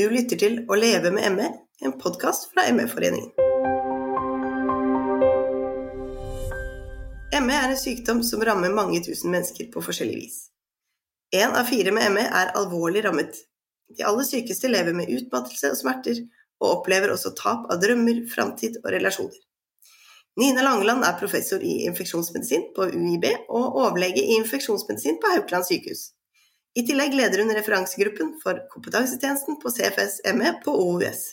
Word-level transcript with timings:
Du 0.00 0.06
lytter 0.08 0.38
til 0.40 0.54
Å 0.64 0.76
leve 0.80 1.10
med 1.12 1.34
ME, 1.34 1.46
en 1.84 1.92
podkast 2.00 2.46
fra 2.54 2.62
ME-foreningen. 2.72 3.34
ME 7.44 7.56
er 7.58 7.66
en 7.66 7.76
sykdom 7.76 8.22
som 8.24 8.40
rammer 8.48 8.72
mange 8.72 9.02
tusen 9.04 9.28
mennesker 9.34 9.68
på 9.74 9.82
forskjellig 9.84 10.14
vis. 10.22 10.38
Én 11.36 11.52
av 11.52 11.68
fire 11.68 11.92
med 11.92 12.14
ME 12.14 12.24
er 12.24 12.52
alvorlig 12.56 13.02
rammet. 13.04 13.42
De 13.92 14.06
aller 14.08 14.24
sykeste 14.24 14.70
lever 14.72 14.96
med 14.96 15.10
utmattelse 15.18 15.74
og 15.74 15.80
smerter, 15.82 16.22
og 16.62 16.78
opplever 16.78 17.12
også 17.12 17.34
tap 17.36 17.68
av 17.68 17.82
drømmer, 17.82 18.22
framtid 18.32 18.78
og 18.80 18.88
relasjoner. 18.94 19.36
Nina 20.40 20.64
Langeland 20.64 21.04
er 21.04 21.20
professor 21.20 21.60
i 21.60 21.82
infeksjonsmedisin 21.90 22.70
på 22.78 22.88
UiB 22.94 23.28
og 23.50 23.82
overlege 23.84 24.24
i 24.24 24.40
infeksjonsmedisin 24.40 25.20
på 25.20 25.34
Haukeland 25.34 25.68
sykehus. 25.68 26.06
I 26.74 26.84
tillegg 26.86 27.14
leder 27.18 27.42
hun 27.42 27.50
referansegruppen 27.50 28.36
for 28.42 28.60
kompetansetjenesten 28.70 29.56
på 29.62 29.72
CFS-ME 29.74 30.52
på 30.64 30.74
OUS. 30.78 31.24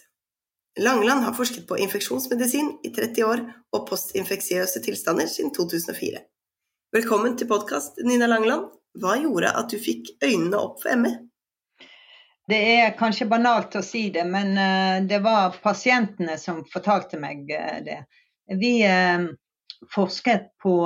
Langeland 0.82 1.23
har 1.23 1.34
forsket 1.38 1.68
på 1.70 1.78
infeksjonsmedisin 1.78 2.72
i 2.84 2.90
30 2.94 3.26
år 3.26 3.44
og 3.73 3.86
postinfeksiøse 3.90 4.81
tilstander 4.86 5.30
siden 5.30 5.54
2004. 5.54 6.23
Velkommen 6.98 7.38
til 7.38 7.50
podkast, 7.50 8.02
Nina 8.05 8.30
Langeland. 8.30 8.72
Hva 8.98 9.14
gjorde 9.22 9.54
at 9.59 9.70
du 9.70 9.78
fikk 9.81 10.16
øynene 10.26 10.58
opp 10.58 10.81
for 10.81 10.98
ME? 10.98 11.14
Det 12.50 12.59
er 12.80 12.98
kanskje 12.98 13.30
banalt 13.30 13.78
å 13.78 13.84
si 13.86 14.08
det, 14.16 14.23
men 14.26 14.58
eh, 14.58 15.06
det 15.06 15.20
var 15.22 15.58
pasientene 15.62 16.40
som 16.42 16.64
fortalte 16.72 17.20
meg 17.22 17.52
eh, 17.54 17.81
det. 17.86 17.98
Vi 18.58 18.80
eh, 18.88 19.28
forsket 19.94 20.54
på 20.64 20.80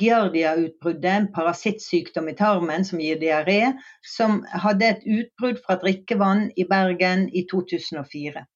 Giardia-utbruddet, 0.00 1.10
en 1.10 1.28
parasittsykdom 1.34 2.30
i 2.32 2.36
tarmen 2.38 2.84
som 2.88 3.00
gir 3.02 3.20
diaré, 3.20 3.74
som 4.06 4.40
hadde 4.64 4.88
et 4.88 5.04
utbrudd 5.04 5.60
fra 5.66 5.76
drikkevann 5.82 6.48
i 6.56 6.66
Bergen 6.68 7.28
i 7.36 7.44
2004. 7.50 8.46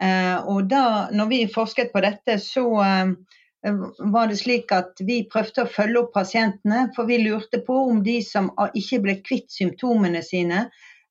Eh, 0.00 0.36
og 0.48 0.70
da 0.70 1.10
når 1.12 1.28
vi 1.32 1.40
forsket 1.52 1.92
på 1.92 2.00
dette, 2.04 2.38
så 2.40 2.64
eh, 2.84 3.80
var 4.14 4.30
det 4.30 4.38
slik 4.40 4.72
at 4.72 5.02
vi 5.04 5.20
prøvde 5.28 5.66
å 5.66 5.72
følge 5.72 6.04
opp 6.04 6.14
pasientene, 6.16 6.86
for 6.96 7.10
vi 7.10 7.20
lurte 7.20 7.60
på 7.66 7.82
om 7.90 8.00
de 8.06 8.20
som 8.24 8.48
ikke 8.70 9.02
ble 9.04 9.18
kvitt 9.26 9.50
symptomene 9.52 10.22
sine, 10.24 10.68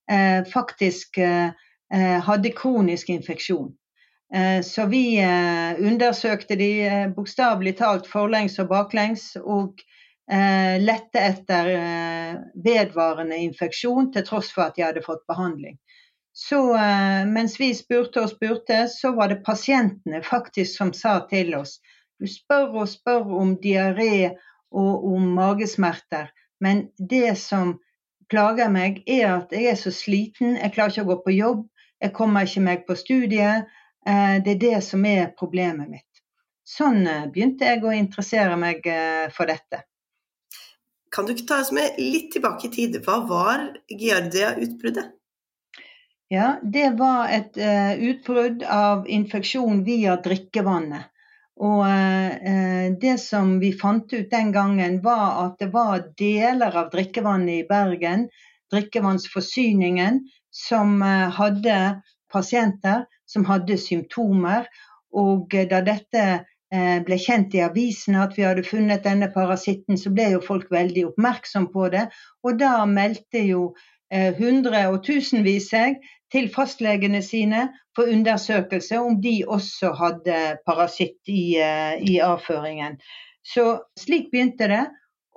eh, 0.09 0.41
faktisk 0.49 1.21
hadde 1.89 2.51
kronisk 2.53 3.07
infeksjon. 3.09 3.71
Eh, 4.33 4.61
så 4.61 4.85
vi 4.85 5.03
eh, 5.21 5.79
undersøkte 5.79 6.55
de 6.59 6.71
eh, 6.85 7.07
bokstavelig 7.13 7.77
talt 7.79 8.09
forlengs 8.09 8.59
og 8.61 8.69
baklengs, 8.73 9.31
og 9.41 9.81
lette 10.29 11.17
etter 11.17 11.67
vedvarende 12.61 13.39
infeksjon 13.41 14.11
til 14.13 14.21
tross 14.27 14.51
for 14.53 14.67
at 14.67 14.75
de 14.75 14.83
hadde 14.85 15.01
fått 15.01 15.23
behandling. 15.25 15.79
Så 16.37 16.59
mens 17.25 17.55
vi 17.57 17.71
spurte 17.73 18.21
og 18.21 18.29
spurte, 18.35 18.83
så 18.93 19.09
var 19.17 19.31
det 19.33 19.39
pasientene 19.41 20.21
faktisk 20.21 20.77
som 20.77 20.91
sa 20.93 21.15
til 21.33 21.55
oss 21.57 21.79
du 22.19 22.27
spør 22.27 22.81
og 22.83 22.89
spør 22.91 23.33
om 23.39 23.55
diaré 23.63 24.35
og 24.69 25.05
om 25.13 25.27
magesmerter, 25.37 26.29
men 26.59 26.89
det 26.99 27.37
som 27.39 27.77
plager 28.29 28.69
meg, 28.69 29.01
er 29.07 29.39
at 29.39 29.53
jeg 29.55 29.71
er 29.71 29.77
så 29.79 29.91
sliten, 29.95 30.57
jeg 30.59 30.73
klarer 30.75 30.93
ikke 30.93 31.05
å 31.07 31.11
gå 31.13 31.17
på 31.25 31.35
jobb, 31.37 31.61
jeg 32.03 32.13
kommer 32.15 32.45
ikke 32.45 32.65
meg 32.67 32.83
på 32.87 32.97
studiet, 32.99 33.71
det 34.43 34.55
er 34.55 34.61
det 34.61 34.77
som 34.85 35.05
er 35.05 35.33
problemet 35.37 35.89
mitt. 35.89 36.09
Sånn 36.69 37.05
eh, 37.07 37.27
begynte 37.33 37.65
jeg 37.65 37.83
å 37.83 37.93
interessere 37.95 38.57
meg 38.59 38.85
eh, 38.87 39.27
for 39.33 39.49
dette. 39.49 39.83
Kan 41.09 41.25
du 41.25 41.33
ikke 41.33 41.47
ta 41.49 41.61
oss 41.63 41.71
med 41.73 41.97
litt 41.97 42.29
tilbake 42.35 42.67
i 42.67 42.73
tid? 42.73 42.99
Hva 43.05 43.23
var 43.29 43.63
Giardia-utbruddet? 43.89 45.15
Ja, 46.29 46.59
Det 46.61 46.91
var 46.99 47.31
et 47.33 47.57
uh, 47.57 47.95
utbrudd 48.05 48.61
av 48.69 49.07
infeksjon 49.09 49.79
via 49.87 50.13
drikkevannet. 50.21 51.07
Og 51.57 51.81
uh, 51.81 52.83
Det 53.01 53.15
som 53.17 53.55
vi 53.63 53.71
fant 53.73 54.13
ut 54.13 54.29
den 54.29 54.51
gangen, 54.53 54.99
var 55.01 55.47
at 55.47 55.57
det 55.63 55.71
var 55.73 56.05
deler 56.21 56.77
av 56.83 56.91
drikkevannet 56.93 57.63
i 57.63 57.65
Bergen, 57.71 58.27
drikkevannsforsyningen, 58.69 60.21
som 60.53 61.01
uh, 61.01 61.33
hadde 61.33 61.79
pasienter 62.31 63.05
som 63.29 63.45
hadde 63.49 63.77
symptomer. 63.77 64.67
Og 65.15 65.53
eh, 65.55 65.67
da 65.69 65.81
dette 65.85 66.25
eh, 66.73 66.97
ble 67.05 67.19
kjent 67.21 67.55
i 67.57 67.63
avisene 67.65 68.23
at 68.25 68.35
vi 68.37 68.45
hadde 68.47 68.65
funnet 68.67 69.05
denne 69.05 69.31
parasitten, 69.33 69.97
så 69.97 70.13
ble 70.13 70.31
jo 70.35 70.43
folk 70.45 70.69
veldig 70.73 71.09
oppmerksom 71.11 71.69
på 71.73 71.89
det. 71.93 72.07
Og 72.45 72.59
da 72.61 72.83
meldte 72.89 73.43
jo 73.45 73.63
eh, 74.13 74.33
hundre 74.37 74.85
og 74.93 75.01
tusenvis 75.07 75.71
seg 75.73 75.99
til 76.33 76.49
fastlegene 76.53 77.23
sine 77.25 77.67
for 77.97 78.09
undersøkelse 78.09 78.99
om 79.01 79.17
de 79.21 79.39
også 79.49 79.95
hadde 79.97 80.59
parasitt 80.67 81.31
i, 81.31 81.57
i 81.57 82.19
avføringen. 82.21 82.99
Så 83.41 83.79
slik 83.97 84.29
begynte 84.29 84.67
det. 84.69 84.83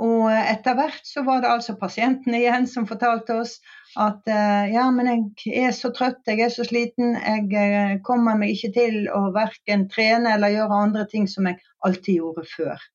Og 0.03 0.29
etter 0.35 0.77
hvert 0.77 1.07
så 1.07 1.23
var 1.25 1.41
det 1.41 1.49
altså 1.49 1.79
pasientene 1.81 2.43
igjen 2.43 2.67
som 2.69 2.89
fortalte 2.89 3.39
oss 3.41 3.57
at 4.01 4.29
uh, 4.29 4.65
ja, 4.73 4.87
men 4.91 5.09
jeg 5.45 5.67
er 5.67 5.75
så 5.77 5.91
trøtt, 5.93 6.23
jeg 6.27 6.41
er 6.41 6.53
så 6.53 6.65
sliten, 6.65 7.17
jeg 7.19 7.49
uh, 7.53 7.99
kommer 8.07 8.39
meg 8.41 8.55
ikke 8.55 8.73
til 8.77 8.99
å 9.13 9.27
verken 9.35 9.87
trene 9.93 10.33
eller 10.37 10.55
gjøre 10.55 10.83
andre 10.87 11.07
ting 11.11 11.29
som 11.29 11.49
jeg 11.51 11.61
alltid 11.85 12.21
gjorde 12.23 12.47
før. 12.49 12.87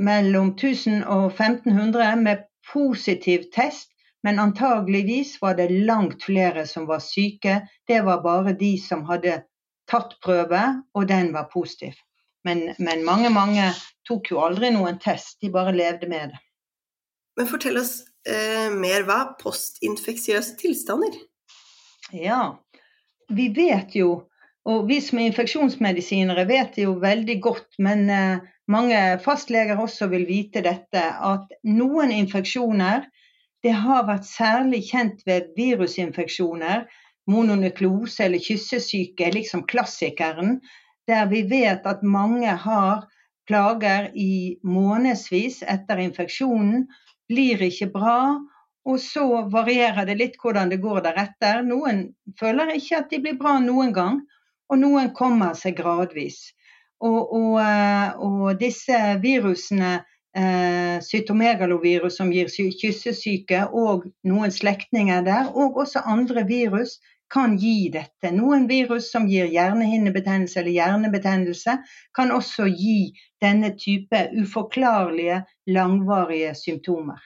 Mellom 0.00 0.54
1000 0.56 1.04
og 1.04 1.26
1500 1.34 2.22
med 2.24 2.46
positiv 2.72 3.50
test, 3.54 3.90
men 4.24 4.40
antageligvis 4.40 5.36
var 5.42 5.56
det 5.56 5.70
langt 5.70 6.24
flere 6.24 6.66
som 6.68 6.86
var 6.88 7.00
syke. 7.04 7.60
Det 7.88 8.02
var 8.04 8.22
bare 8.24 8.52
de 8.56 8.74
som 8.80 9.04
hadde 9.08 9.42
tatt 9.90 10.16
prøve, 10.24 10.60
og 10.94 11.08
den 11.08 11.32
var 11.32 11.48
positiv. 11.52 11.96
Men, 12.44 12.70
men, 12.78 13.04
mange, 13.04 13.30
mange 13.32 13.72
tok 14.08 14.30
jo 14.32 14.40
aldri 14.44 14.70
noen 14.72 15.00
test, 15.00 15.40
de 15.40 15.50
bare 15.52 15.74
levde 15.76 16.08
med 16.08 16.32
det. 16.32 16.40
Men 17.36 17.48
fortell 17.48 17.80
oss 17.80 17.98
eh, 18.28 18.70
mer 18.74 19.06
hva 19.08 19.20
postinfeksiøse 19.40 20.56
tilstander? 20.60 21.16
Ja, 22.12 22.58
vi 23.30 23.48
vet 23.54 23.94
jo, 23.94 24.26
og 24.68 24.88
vi 24.90 24.98
som 25.04 25.20
er 25.20 25.30
infeksjonsmedisinere 25.30 26.46
vet 26.48 26.74
det 26.76 26.88
jo 26.88 26.96
veldig 27.02 27.38
godt, 27.42 27.68
men 27.78 28.08
eh, 28.10 28.42
mange 28.70 28.98
fastleger 29.24 29.80
også 29.80 30.10
vil 30.12 30.26
vite 30.28 30.62
dette, 30.66 31.02
at 31.02 31.50
noen 31.66 32.12
infeksjoner 32.14 33.06
det 33.64 33.74
har 33.76 34.06
vært 34.08 34.24
særlig 34.24 34.86
kjent 34.88 35.24
ved 35.28 35.50
virusinfeksjoner, 35.56 36.86
mononukleose 37.30 38.24
eller 38.24 38.40
kyssesyke, 38.42 39.28
liksom 39.34 39.66
klassikeren 39.68 40.60
der 41.10 41.26
vi 41.30 41.42
vet 41.50 41.86
at 41.86 42.02
mange 42.02 42.54
har 42.64 43.06
plager 43.48 44.10
i 44.14 44.56
månedsvis 44.62 45.62
etter 45.66 46.02
infeksjonen, 46.04 46.86
blir 47.30 47.62
ikke 47.70 47.90
bra. 47.94 48.20
Og 48.88 48.96
så 49.00 49.24
varierer 49.52 50.06
det 50.08 50.16
litt 50.18 50.38
hvordan 50.40 50.70
det 50.72 50.80
går 50.82 51.02
deretter. 51.04 51.60
Noen 51.66 52.08
føler 52.40 52.74
ikke 52.76 53.02
at 53.02 53.10
de 53.12 53.20
blir 53.22 53.36
bra 53.40 53.58
noen 53.62 53.92
gang, 53.96 54.22
og 54.70 54.80
noen 54.80 55.12
kommer 55.16 55.56
seg 55.58 55.76
gradvis. 55.78 56.48
Og, 57.00 57.20
og, 57.32 57.54
eh, 57.62 58.16
og 58.20 58.56
disse 58.60 58.96
virusene, 59.22 60.00
eh, 60.36 60.96
cytomegalovirus 61.04 62.18
som 62.20 62.32
gir 62.32 62.48
kyssesyke, 62.52 63.66
og 63.72 64.08
noen 64.24 64.52
slektninger 64.52 65.24
der, 65.28 65.52
og 65.54 65.80
også 65.84 66.04
andre 66.04 66.44
virus, 66.48 66.98
kan 67.30 67.56
gi 67.58 67.88
dette. 67.94 68.32
Noen 68.34 68.66
virus 68.70 69.10
som 69.12 69.28
gir 69.30 69.48
hjernehinnebetennelse 69.50 70.60
eller 70.60 70.74
hjernebetennelse, 70.74 71.76
kan 72.16 72.32
også 72.34 72.66
gi 72.74 73.12
denne 73.42 73.72
type 73.78 74.26
uforklarlige, 74.42 75.42
langvarige 75.70 76.54
symptomer. 76.58 77.20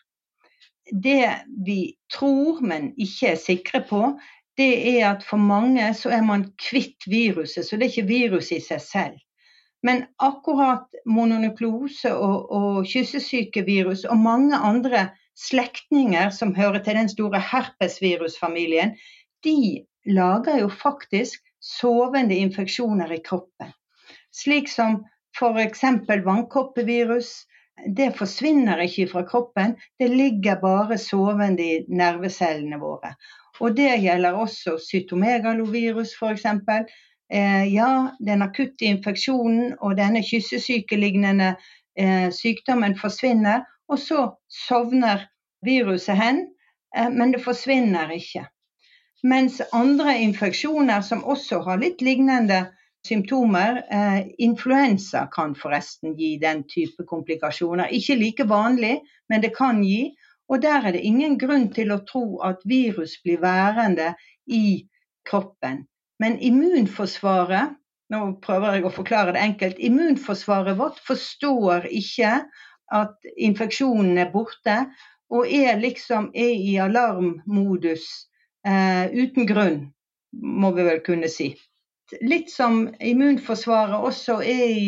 Det 0.92 1.31
vi 1.66 1.94
tror, 2.12 2.60
men 2.60 2.92
ikke 3.00 3.32
er 3.32 3.41
sikre 3.41 3.81
på, 3.88 4.03
det 4.56 4.72
er 4.98 5.15
at 5.15 5.25
for 5.26 5.41
mange 5.41 5.87
så 5.98 6.12
er 6.15 6.22
man 6.22 6.50
kvitt 6.60 7.09
viruset, 7.10 7.65
så 7.66 7.77
det 7.77 7.89
er 7.89 7.95
ikke 7.95 8.10
virus 8.10 8.53
i 8.54 8.60
seg 8.62 8.83
selv. 8.84 9.16
Men 9.84 10.04
akkurat 10.22 10.86
mononukleose 11.04 12.12
og, 12.15 12.53
og 12.53 12.86
kyssesykevirus 12.89 14.04
og 14.09 14.21
mange 14.21 14.57
andre 14.57 15.09
slektninger 15.36 16.30
som 16.30 16.54
hører 16.57 16.80
til 16.84 16.97
den 16.97 17.10
store 17.10 17.41
herpesvirusfamilien, 17.50 18.95
de 19.45 19.84
lager 20.06 20.60
jo 20.60 20.68
faktisk 20.68 21.42
sovende 21.60 22.34
infeksjoner 22.34 23.12
i 23.12 23.22
kroppen. 23.24 23.72
Slik 24.34 24.68
som 24.68 25.04
f.eks. 25.39 25.83
vannkoppevirus. 26.24 27.33
Det 27.97 28.12
forsvinner 28.15 28.78
ikke 28.84 29.09
fra 29.10 29.24
kroppen, 29.27 29.74
det 29.98 30.09
ligger 30.09 30.60
bare 30.60 30.98
sovende 30.98 31.65
i 31.65 31.80
nervecellene 31.91 32.78
våre. 32.78 33.16
Og 33.60 33.74
det 33.74 33.97
gjelder 34.03 34.39
også 34.39 34.77
cytomegalovirus 34.83 36.15
f.eks. 36.21 36.47
Eh, 37.33 37.74
ja, 37.74 38.15
den 38.21 38.42
akutte 38.47 38.86
infeksjonen 38.86 39.74
og 39.80 39.97
denne 39.98 40.22
kyssesykelignende 40.22 41.54
eh, 41.98 42.28
sykdommen 42.30 42.95
forsvinner, 42.98 43.65
og 43.89 43.98
så 43.98 44.27
sovner 44.50 45.27
viruset 45.66 46.18
hen, 46.21 46.45
eh, 46.97 47.10
men 47.10 47.34
det 47.34 47.42
forsvinner 47.42 48.12
ikke. 48.15 48.45
Mens 49.24 49.60
andre 49.72 50.18
infeksjoner 50.21 51.00
som 51.00 51.22
også 51.24 51.62
har 51.65 51.78
litt 51.80 52.03
lignende 52.04 52.59
symptomer, 53.09 53.78
eh, 53.91 54.26
influensa 54.38 55.26
kan 55.32 55.54
forresten 55.56 56.12
gi 56.18 56.34
den 56.42 56.60
type 56.68 57.06
komplikasjoner. 57.09 57.88
Ikke 57.88 58.18
like 58.21 58.44
vanlig, 58.44 58.98
men 59.28 59.41
det 59.41 59.54
kan 59.56 59.80
gi. 59.84 60.12
Og 60.48 60.60
der 60.60 60.84
er 60.84 60.92
det 60.92 61.04
ingen 61.09 61.38
grunn 61.41 61.71
til 61.72 61.92
å 61.92 62.03
tro 62.04 62.41
at 62.44 62.60
virus 62.68 63.16
blir 63.24 63.41
værende 63.41 64.12
i 64.47 64.84
kroppen. 65.24 65.86
Men 66.21 66.36
immunforsvaret 66.38 67.72
nå 68.12 68.21
prøver 68.44 68.76
jeg 68.76 68.84
å 68.84 68.92
forklare 68.92 69.32
det 69.32 69.41
enkelt. 69.41 69.80
Immunforsvaret 69.80 70.76
vårt 70.78 71.00
forstår 71.06 71.88
ikke 71.88 72.34
at 72.92 73.32
infeksjonen 73.41 74.21
er 74.21 74.30
borte, 74.34 74.76
og 75.32 75.48
er 75.48 75.80
liksom 75.80 76.28
er 76.36 76.53
i 76.53 76.76
alarmmodus 76.84 78.04
eh, 78.66 79.07
uten 79.13 79.47
grunn, 79.49 79.81
må 80.33 80.72
vi 80.77 80.87
vel 80.87 81.01
kunne 81.07 81.31
si. 81.31 81.53
Litt 82.21 82.51
som 82.53 82.89
immunforsvaret 83.01 84.07
også 84.09 84.41
er 84.45 84.65
i, 84.69 84.87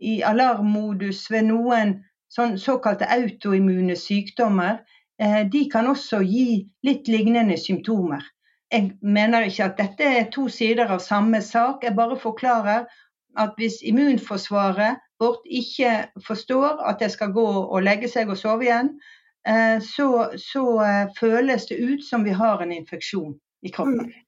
i 0.00 0.20
alarmmodus 0.26 1.26
ved 1.32 1.48
noen 1.48 1.98
sånn, 2.32 2.58
såkalte 2.60 3.08
autoimmune 3.10 3.96
sykdommer. 3.98 4.80
Eh, 5.20 5.42
de 5.52 5.66
kan 5.72 5.88
også 5.90 6.22
gi 6.24 6.64
litt 6.86 7.08
lignende 7.08 7.58
symptomer. 7.60 8.24
Jeg 8.70 8.92
mener 9.02 9.48
ikke 9.48 9.66
at 9.66 9.78
dette 9.80 10.10
er 10.20 10.28
to 10.30 10.46
sider 10.48 10.92
av 10.94 11.02
samme 11.02 11.40
sak. 11.42 11.82
Jeg 11.84 11.96
bare 11.98 12.18
forklarer 12.18 12.86
at 13.38 13.56
hvis 13.58 13.80
immunforsvaret 13.86 15.00
vårt 15.20 15.42
ikke 15.46 16.08
forstår 16.26 16.80
at 16.88 17.02
det 17.02 17.10
skal 17.12 17.34
gå 17.34 17.46
og 17.46 17.82
legge 17.82 18.08
seg 18.08 18.30
og 18.30 18.38
sove 18.38 18.66
igjen, 18.66 18.94
så, 19.84 20.08
så 20.36 20.64
eh, 20.84 21.12
føles 21.16 21.68
det 21.70 21.78
ut 21.80 22.04
som 22.04 22.24
vi 22.26 22.34
har 22.36 22.60
en 22.60 22.72
infeksjon 22.72 23.38
i 23.64 23.72
kroppen. 23.72 24.10
Mm. 24.10 24.26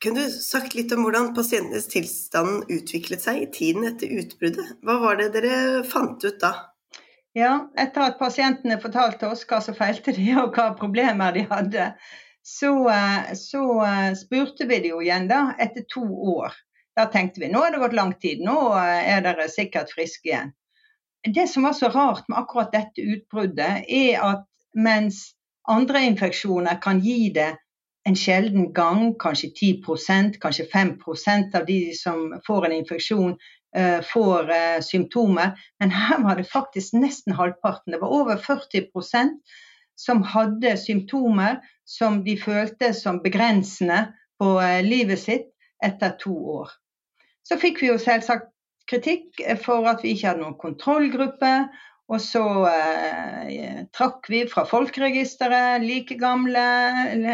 Kunne 0.00 0.22
du 0.24 0.30
sagt 0.32 0.74
litt 0.74 0.92
om 0.96 1.02
hvordan 1.04 1.34
pasientenes 1.36 1.90
tilstand 1.92 2.70
utviklet 2.72 3.20
seg 3.20 3.42
i 3.42 3.48
tiden 3.52 3.84
etter 3.84 4.08
utbruddet? 4.22 4.78
Hva 4.80 4.96
var 5.02 5.18
det 5.20 5.32
dere 5.34 5.82
fant 5.84 6.24
ut 6.24 6.38
da? 6.40 6.54
Ja, 7.36 7.70
Etter 7.78 8.08
at 8.08 8.18
pasientene 8.18 8.80
fortalte 8.82 9.28
oss 9.30 9.44
hva 9.46 9.60
som 9.62 9.76
feilte 9.76 10.14
de 10.16 10.32
og 10.40 10.56
hva 10.56 10.70
problemer 10.78 11.36
de 11.36 11.44
hadde, 11.50 11.90
så, 12.42 12.72
eh, 12.90 13.34
så 13.38 13.62
eh, 13.84 14.14
spurte 14.18 14.66
vi 14.66 14.80
de 14.80 14.94
jo 14.94 15.02
igjen 15.04 15.28
da, 15.30 15.50
etter 15.58 15.84
to 15.88 16.02
år. 16.34 16.56
Da 16.96 17.06
tenkte 17.12 17.44
vi 17.44 17.52
nå 17.52 17.60
har 17.62 17.70
det 17.74 17.82
gått 17.84 17.98
lang 17.98 18.14
tid, 18.18 18.40
nå 18.46 18.56
eh, 18.80 19.12
er 19.14 19.22
dere 19.26 19.46
sikkert 19.52 19.92
friske 19.94 20.32
igjen. 20.32 20.54
Det 21.24 21.48
som 21.48 21.62
var 21.62 21.72
så 21.76 21.88
rart 21.88 22.28
med 22.28 22.38
akkurat 22.38 22.72
dette 22.72 23.02
utbruddet, 23.02 23.84
er 23.88 24.22
at 24.24 24.46
mens 24.74 25.34
andre 25.68 26.04
infeksjoner 26.08 26.80
kan 26.82 27.02
gi 27.04 27.32
det 27.34 27.52
en 28.08 28.16
sjelden 28.16 28.70
gang, 28.72 29.12
kanskje 29.20 29.50
10% 29.52 30.38
kanskje 30.40 30.64
5% 30.72 31.56
av 31.58 31.66
de 31.66 31.80
som 31.94 32.30
får 32.46 32.66
en 32.66 32.76
infeksjon, 32.80 33.34
får 34.12 34.48
symptomer. 34.82 35.52
Men 35.78 35.92
her 35.94 36.22
var 36.24 36.40
det 36.40 36.48
faktisk 36.50 36.96
nesten 36.98 37.36
halvparten. 37.36 37.92
Det 37.92 38.00
var 38.00 38.14
over 38.16 38.40
40% 38.40 39.36
som 40.00 40.22
hadde 40.22 40.76
symptomer 40.80 41.60
som 41.84 42.22
de 42.24 42.36
følte 42.40 42.92
som 42.94 43.20
begrensende 43.22 44.06
på 44.40 44.54
eh, 44.62 44.80
livet 44.84 45.20
sitt 45.20 45.50
etter 45.84 46.14
to 46.20 46.32
år. 46.60 46.70
Så 47.44 47.58
fikk 47.60 47.82
vi 47.82 47.90
jo 47.90 47.98
selvsagt 48.00 48.48
kritikk 48.90 49.40
for 49.64 49.86
at 49.90 50.02
vi 50.04 50.14
ikke 50.14 50.32
hadde 50.32 50.44
noen 50.44 50.58
kontrollgruppe. 50.60 51.54
Og 52.10 52.18
så 52.18 52.42
eh, 52.66 53.84
trakk 53.94 54.26
vi 54.32 54.42
fra 54.50 54.64
folkeregisteret, 54.66 55.84
like 55.84 56.16
gamle 56.18 56.64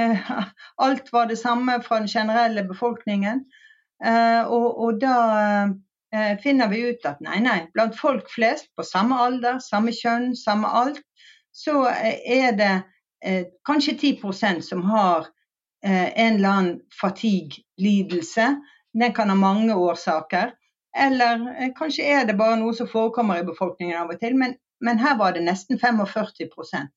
Alt 0.85 1.09
var 1.15 1.31
det 1.31 1.39
samme 1.41 1.79
fra 1.85 2.03
den 2.03 2.11
generelle 2.13 2.65
befolkningen. 2.69 3.47
Eh, 4.05 4.43
og, 4.45 4.67
og, 4.77 4.99
da 5.01 5.17
eh, 6.13 6.35
finner 6.43 6.69
vi 6.69 6.83
ut 6.91 7.09
at 7.09 7.23
nei, 7.25 7.39
nei, 7.41 7.63
blant 7.73 7.97
folk 7.97 8.29
flest 8.29 8.69
på 8.77 8.85
samme 8.85 9.17
alder, 9.17 9.63
samme 9.65 9.97
kjønn, 9.97 10.35
samme 10.37 10.69
alt, 10.69 11.01
så 11.57 11.87
eh, 11.89 12.21
er 12.37 12.53
det 12.61 12.75
eh, 13.25 13.49
kanskje 13.65 13.97
10% 14.21 14.61
som 14.61 14.85
har 14.91 15.31
eh, 15.85 16.13
en 16.13 16.37
eller 16.37 16.49
annen 16.49 16.81
fatigue-lidelse. 17.01 18.51
Den 18.93 19.17
kan 19.17 19.33
ha 19.33 19.41
mange 19.41 19.73
årsaker. 19.75 20.53
Eller 20.97 21.45
eh, 21.57 21.73
kanskje 21.77 22.07
er 22.17 22.25
det 22.29 22.39
bare 22.39 22.57
noe 22.61 22.75
som 22.77 22.89
forekommer 22.89 23.43
i 23.43 23.47
befolkningen 23.47 23.99
av 24.01 24.15
og 24.15 24.21
til, 24.23 24.37
men, 24.39 24.57
men 24.81 24.99
her 25.03 25.19
var 25.21 25.37
det 25.37 25.45
nesten 25.47 25.81
45% 25.83 26.93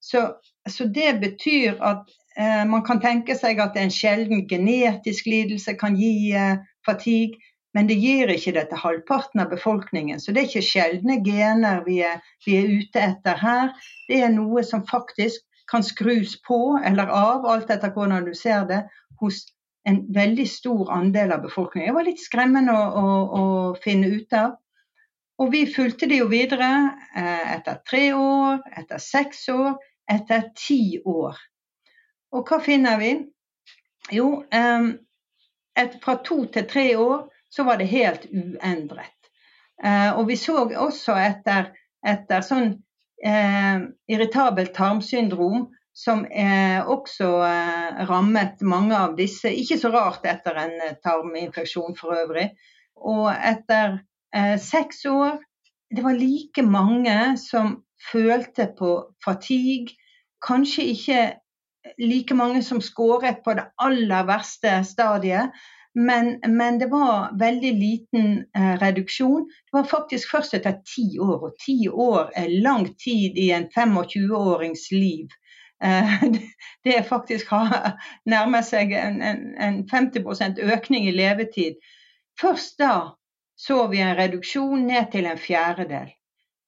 så, 0.00 0.32
så 0.70 0.84
det 0.84 1.20
betyr 1.20 1.82
at 1.82 2.06
eh, 2.36 2.64
man 2.66 2.84
kan 2.86 3.00
tenke 3.02 3.34
seg 3.38 3.60
at 3.62 3.76
en 3.76 3.90
sjelden 3.90 4.46
genetisk 4.48 5.26
lidelse 5.26 5.74
kan 5.80 5.98
gi 5.98 6.32
eh, 6.36 6.58
fatigue. 6.86 7.40
Men 7.76 7.86
det 7.86 7.98
gir 8.00 8.30
ikke 8.32 8.54
det 8.56 8.64
til 8.70 8.80
halvparten 8.80 9.42
av 9.42 9.50
befolkningen. 9.52 10.20
Så 10.20 10.32
det 10.32 10.40
er 10.40 10.48
ikke 10.48 10.64
sjeldne 10.64 11.18
gener 11.24 11.82
vi 11.86 11.98
er, 12.06 12.22
vi 12.46 12.56
er 12.56 12.70
ute 12.80 13.02
etter 13.10 13.36
her. 13.38 13.74
Det 14.08 14.22
er 14.24 14.32
noe 14.32 14.64
som 14.64 14.86
faktisk 14.88 15.44
kan 15.68 15.84
skrus 15.84 16.38
på 16.48 16.78
eller 16.80 17.12
av, 17.12 17.44
alt 17.44 17.70
etter 17.70 17.92
hvordan 17.92 18.24
du 18.24 18.32
ser 18.34 18.64
det, 18.70 18.80
hos 19.20 19.42
en 19.88 20.00
veldig 20.14 20.46
stor 20.50 20.90
andel 20.92 21.32
av 21.32 21.44
befolkningen. 21.46 21.90
Det 21.90 21.96
var 21.96 22.06
litt 22.08 22.22
skremmende 22.22 22.74
å, 22.76 22.88
å, 23.02 23.12
å 23.40 23.44
finne 23.82 24.10
ut 24.12 24.34
av. 24.36 24.56
Og 25.38 25.52
vi 25.54 25.62
fulgte 25.70 26.08
det 26.10 26.18
jo 26.18 26.28
videre 26.30 26.68
eh, 27.16 27.52
etter 27.54 27.78
tre 27.86 28.08
år, 28.16 28.58
etter 28.80 29.00
seks 29.02 29.44
år, 29.54 29.76
etter 30.10 30.48
ti 30.58 30.98
år. 31.06 31.38
Og 32.34 32.48
hva 32.48 32.58
finner 32.60 32.98
vi? 33.00 33.12
Jo, 34.12 34.42
eh, 34.50 34.90
et, 35.78 35.96
fra 36.02 36.18
to 36.26 36.42
til 36.52 36.66
tre 36.68 36.88
år 36.98 37.28
så 37.48 37.64
var 37.64 37.78
det 37.78 37.88
helt 37.92 38.26
uendret. 38.32 39.14
Eh, 39.84 40.10
og 40.18 40.26
vi 40.28 40.36
så 40.36 40.64
også 40.66 41.14
etter, 41.22 41.70
etter 42.04 42.42
sånn 42.44 42.72
eh, 43.24 43.86
irritabelt 44.10 44.74
tarmsyndrom, 44.76 45.68
som 45.98 46.22
også 46.86 47.28
eh, 47.42 48.02
rammet 48.06 48.62
mange 48.62 48.94
av 48.96 49.16
disse. 49.18 49.50
Ikke 49.50 49.78
så 49.80 49.90
rart 49.94 50.26
etter 50.30 50.60
en 50.62 50.76
eh, 50.84 50.96
tarminfeksjon 51.02 51.96
for 51.98 52.14
øvrig. 52.14 52.52
Og 52.98 53.26
etter 53.32 54.00
eh, 54.34 54.56
seks 54.62 55.04
år 55.06 55.38
Det 55.88 56.02
var 56.04 56.18
like 56.20 56.62
mange 56.62 57.38
som 57.40 57.78
følte 58.12 58.66
på 58.78 58.90
fatigue. 59.24 59.94
Kanskje 60.44 60.82
ikke 60.92 61.20
like 61.96 62.34
mange 62.36 62.60
som 62.62 62.82
skåret 62.84 63.40
på 63.44 63.54
det 63.56 63.64
aller 63.80 64.26
verste 64.28 64.74
stadiet, 64.84 65.56
men, 65.94 66.40
men, 66.46 66.78
det 66.78 66.90
var 66.92 67.32
veldig 67.40 67.72
liten 67.74 68.44
eh, 68.56 68.74
reduksjon. 68.82 69.48
Det 69.48 69.72
var 69.78 69.88
faktisk 69.88 70.30
først 70.30 70.54
etter 70.54 70.76
ti 70.86 71.08
år, 71.18 71.48
og 71.48 71.56
ti 71.64 71.88
år 71.88 72.28
er 72.36 72.52
lang 72.62 72.86
tid 73.00 73.38
i 73.40 73.48
en 73.56 73.66
25-årings 73.72 74.90
liv. 74.92 75.32
Eh, 75.84 76.22
det 76.84 77.02
faktisk 77.08 77.50
har 77.54 77.94
nærmer 78.26 78.66
seg 78.66 78.92
en, 78.92 79.22
en, 79.22 79.54
en 79.58 79.80
50% 79.90 80.60
økning 80.74 81.08
i 81.08 81.14
levetid. 81.14 81.78
Først 82.40 82.78
da 82.78 83.14
så 83.58 83.86
vi 83.90 84.00
en 84.02 84.16
reduksjon 84.16 84.86
ned 84.86 85.10
til 85.12 85.26
en 85.26 85.38
fjerdedel. 85.38 86.12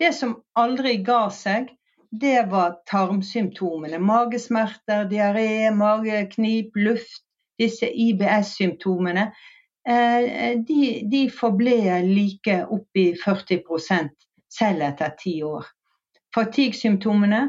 Det 0.01 0.11
som 0.17 0.41
aldri 0.59 0.97
ga 1.07 1.29
seg, 1.31 1.69
det 2.11 2.49
var 2.51 2.81
tarmsymptomene. 2.91 4.01
Magesmerter, 4.03 5.05
diaré, 5.11 5.71
mageknip, 5.71 6.75
luft 6.75 7.23
disse 7.61 7.87
IBS-symptomene, 7.87 9.29
eh, 9.89 10.57
de, 10.67 10.81
de 11.13 11.27
forble 11.31 12.01
like 12.09 12.57
opp 12.65 12.99
i 12.99 13.13
40% 13.21 14.11
selv 14.51 14.87
etter 14.89 15.15
ti 15.21 15.37
år. 15.47 15.69
Fatigue-symptomene 16.35 17.45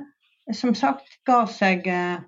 som 0.53 0.75
sagt 0.75 1.19
ga 1.27 1.43
seg 1.49 1.87
eh, 1.87 2.19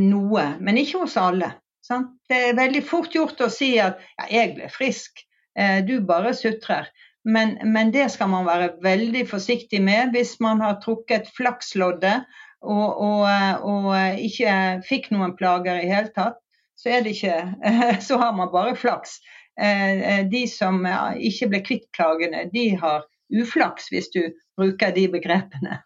noe, 0.00 0.46
men 0.60 0.80
ikke 0.80 1.04
hos 1.04 1.16
alle. 1.20 1.52
Sant? 1.86 2.16
Det 2.28 2.38
er 2.48 2.58
veldig 2.58 2.82
fort 2.86 3.14
gjort 3.14 3.40
å 3.44 3.50
si 3.52 3.76
at 3.78 4.00
ja, 4.18 4.26
'jeg 4.30 4.54
ble 4.56 4.70
frisk', 4.72 5.22
eh, 5.58 5.82
du 5.86 6.00
bare 6.00 6.34
sutrer. 6.34 6.88
Men, 7.26 7.56
men, 7.62 7.90
det 7.90 8.10
skal 8.14 8.30
man 8.30 8.46
være 8.46 8.76
veldig 8.82 9.24
forsiktig 9.26 9.80
med 9.82 10.12
hvis 10.14 10.36
man 10.40 10.60
har 10.62 10.78
trukket 10.82 11.30
flaksloddet 11.34 12.22
og, 12.62 13.00
og, 13.02 13.24
og 13.66 14.20
ikke 14.22 14.82
fikk 14.86 15.10
noen 15.10 15.34
plager 15.38 15.80
i 15.82 15.90
hele 15.90 16.12
tatt 16.14 16.38
så, 16.76 16.88
ikke, 16.88 17.54
så 18.06 18.18
har 18.22 18.36
man 18.36 18.52
bare 18.52 18.76
flaks. 18.76 19.18
Eh, 19.60 20.18
eh, 20.18 20.26
de 20.30 20.44
som 20.46 20.86
ikke 21.18 21.50
ble 21.50 21.62
kvitt 21.66 21.86
plagene, 21.96 22.44
de 22.52 22.68
har 22.78 23.06
uflaks, 23.32 23.88
hvis 23.90 24.10
du 24.14 24.20
bruker 24.58 24.94
de 24.94 25.08
begrepene. 25.10 25.80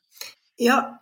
Ja, 0.61 1.00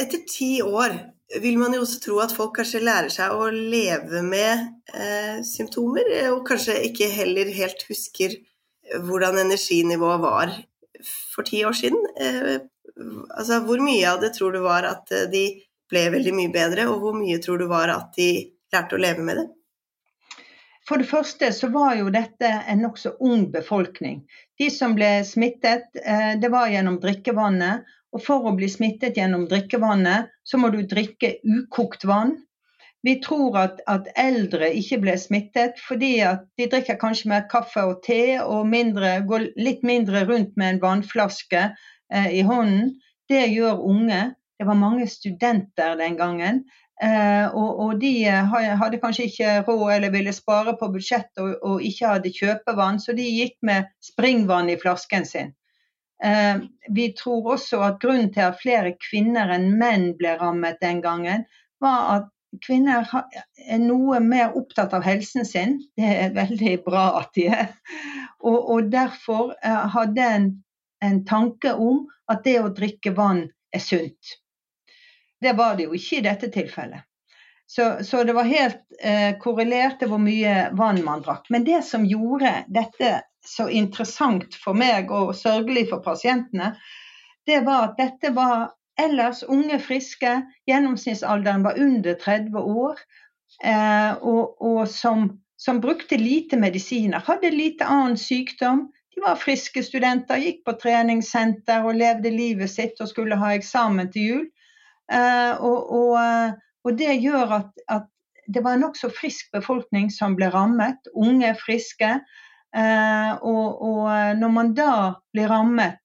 etter 0.00 0.24
ti 0.28 0.58
år 0.62 0.96
vil 1.40 1.56
man 1.58 1.74
jo 1.74 1.82
også 1.84 2.00
tro 2.02 2.18
at 2.22 2.34
folk 2.36 2.54
kanskje 2.58 2.82
lærer 2.84 3.10
seg 3.12 3.32
å 3.32 3.48
leve 3.50 4.20
med 4.26 4.66
eh, 4.94 5.40
symptomer, 5.46 6.10
og 6.32 6.44
kanskje 6.48 6.76
ikke 6.90 7.08
heller 7.10 7.50
helt 7.56 7.82
husker 7.88 8.36
hvordan 9.06 9.40
energinivået 9.40 10.22
var 10.22 10.54
for 11.34 11.46
ti 11.48 11.64
år 11.66 11.76
siden. 11.78 12.04
Eh, 12.20 12.56
altså, 13.30 13.62
hvor 13.66 13.82
mye 13.82 14.06
av 14.10 14.22
det 14.22 14.34
tror 14.36 14.54
du 14.54 14.62
var 14.64 14.86
at 14.88 15.10
de 15.32 15.46
ble 15.90 16.06
veldig 16.14 16.34
mye 16.36 16.52
bedre, 16.54 16.88
og 16.90 17.02
hvor 17.02 17.16
mye 17.16 17.40
tror 17.42 17.60
du 17.60 17.68
var 17.70 17.92
at 17.92 18.14
de 18.18 18.30
lærte 18.74 18.96
å 18.96 19.02
leve 19.02 19.24
med 19.24 19.40
det? 19.40 19.48
For 20.84 21.00
det 21.00 21.08
første 21.08 21.48
så 21.56 21.70
var 21.72 21.94
jo 21.96 22.10
dette 22.12 22.48
en 22.68 22.82
nokså 22.84 23.14
ung 23.24 23.46
befolkning. 23.52 24.24
De 24.60 24.68
som 24.72 24.92
ble 24.96 25.22
smittet, 25.24 25.88
eh, 25.96 26.34
det 26.40 26.50
var 26.52 26.68
gjennom 26.68 26.98
drikkevannet. 27.00 27.88
Og 28.14 28.22
for 28.22 28.46
å 28.46 28.54
bli 28.54 28.68
smittet 28.70 29.18
gjennom 29.18 29.48
drikkevannet, 29.50 30.30
så 30.46 30.60
må 30.60 30.70
du 30.70 30.84
drikke 30.86 31.36
ukokt 31.42 32.06
vann. 32.06 32.36
Vi 33.04 33.18
tror 33.20 33.56
at, 33.60 33.80
at 33.90 34.06
eldre 34.16 34.70
ikke 34.78 35.00
ble 35.02 35.16
smittet 35.20 35.80
fordi 35.84 36.14
at 36.24 36.46
de 36.56 36.70
drikker 36.72 36.96
kanskje 37.00 37.28
mer 37.34 37.42
kaffe 37.50 37.82
og 37.84 37.98
te 38.06 38.38
og 38.40 38.62
mindre, 38.70 39.18
går 39.28 39.50
litt 39.60 39.82
mindre 39.84 40.22
rundt 40.30 40.54
med 40.56 40.76
en 40.76 40.80
vannflaske 40.86 41.66
eh, 41.66 42.30
i 42.38 42.40
hånden. 42.46 42.94
Det 43.28 43.42
gjør 43.50 43.82
unge. 43.90 44.22
Det 44.56 44.68
var 44.70 44.80
mange 44.80 45.04
studenter 45.10 45.98
den 46.00 46.16
gangen. 46.16 46.62
Eh, 47.02 47.46
og, 47.50 47.80
og, 47.84 47.92
de 48.00 48.12
eh, 48.30 48.54
hadde 48.80 49.00
kanskje 49.02 49.26
ikke 49.28 49.54
råd 49.66 49.96
eller 49.96 50.14
ville 50.14 50.32
spare 50.32 50.76
på 50.78 50.88
budsjettet 50.94 51.42
og, 51.42 51.56
og, 51.60 51.82
ikke 51.82 52.12
hadde 52.12 52.32
kjøpevann, 52.32 53.00
så 53.02 53.16
de 53.18 53.26
gikk 53.26 53.58
med 53.66 53.90
springvann 54.04 54.70
i 54.70 54.78
flasken 54.80 55.26
sin. 55.26 55.50
Eh, 56.22 56.62
vi 56.94 57.08
tror 57.18 57.54
også 57.56 57.80
at 57.86 57.98
grunnen 58.02 58.30
til 58.34 58.46
at 58.46 58.60
flere 58.60 58.94
kvinner 59.08 59.50
enn 59.56 59.72
menn 59.80 60.12
ble 60.18 60.36
rammet 60.40 60.78
den 60.84 61.02
gangen, 61.04 61.46
var 61.82 62.00
at 62.16 62.30
kvinner 62.62 63.08
er 63.66 63.80
noe 63.82 64.20
mer 64.22 64.54
opptatt 64.54 64.94
av 64.94 65.02
helsen 65.06 65.46
sin. 65.48 65.80
Det 65.98 66.10
er 66.26 66.36
veldig 66.36 66.76
bra 66.86 67.08
at 67.18 67.32
de 67.34 67.48
er. 67.50 67.72
Og, 68.44 68.58
og 68.76 68.92
derfor 68.92 69.54
hadde 69.64 70.28
en, 70.36 70.46
en 71.02 71.22
tanke 71.26 71.72
om 71.74 72.04
at 72.30 72.44
det 72.46 72.58
å 72.60 72.70
drikke 72.76 73.14
vann 73.16 73.46
er 73.74 73.82
sunt. 73.82 74.36
Det 75.42 75.56
var 75.58 75.74
det 75.76 75.88
jo 75.88 75.96
ikke 75.98 76.20
i 76.20 76.24
dette 76.28 76.50
tilfellet. 76.54 77.02
Så, 77.66 78.04
så 78.04 78.24
det 78.24 78.34
var 78.36 78.44
helt 78.48 78.82
eh, 79.00 79.38
korrelert 79.40 79.98
til 80.00 80.10
hvor 80.12 80.20
mye 80.22 80.68
vann 80.76 81.00
man 81.04 81.24
drakk. 81.24 81.48
Men 81.50 81.64
det 81.64 81.80
som 81.88 82.04
gjorde 82.06 82.52
dette 82.68 83.20
så 83.44 83.68
interessant 83.68 84.56
for 84.56 84.76
meg 84.76 85.12
og 85.12 85.34
sørgelig 85.36 85.88
for 85.90 86.04
pasientene, 86.04 86.74
det 87.48 87.60
var 87.66 87.90
at 87.90 87.98
dette 88.00 88.32
var 88.36 88.72
ellers 89.00 89.42
unge, 89.42 89.78
friske. 89.82 90.42
Gjennomsnittsalderen 90.68 91.64
var 91.64 91.80
under 91.80 92.14
30 92.14 92.58
år. 92.58 93.00
Eh, 93.64 94.12
og, 94.22 94.62
og 94.62 94.88
som, 94.88 95.28
som, 95.56 95.80
brukte 95.80 96.16
lite 96.16 96.56
medisiner. 96.56 97.22
Hadde 97.26 97.50
lite 97.50 97.86
annen 97.86 98.18
sykdom. 98.18 98.88
De 99.14 99.22
var 99.22 99.38
friske 99.38 99.82
studenter, 99.86 100.40
gikk 100.42 100.64
på 100.66 100.74
treningssenter 100.82 101.84
og 101.86 102.00
levde 102.00 102.32
livet 102.34 102.72
sitt 102.72 102.98
og 103.00 103.10
skulle 103.12 103.38
ha 103.38 103.52
eksamen 103.54 104.10
til 104.12 104.28
jul. 104.28 104.44
Eh, 105.12 105.52
og, 105.60 105.92
og, 105.94 106.14
eh, 106.18 106.56
og, 106.84 106.96
det 106.98 107.16
gjør 107.22 107.58
at, 107.60 107.70
at 107.88 108.08
det 108.54 108.64
var 108.64 108.76
en 108.76 108.84
nokså 108.84 109.08
frisk 109.14 109.52
befolkning 109.54 110.10
som 110.12 110.36
ble 110.36 110.50
rammet. 110.52 111.00
Unge, 111.16 111.54
friske. 111.56 112.10
Eh, 112.76 113.32
og, 113.40 113.82
og 113.88 114.36
når 114.40 114.52
man 114.52 114.74
da 114.76 114.96
blir 115.32 115.48
rammet, 115.52 116.00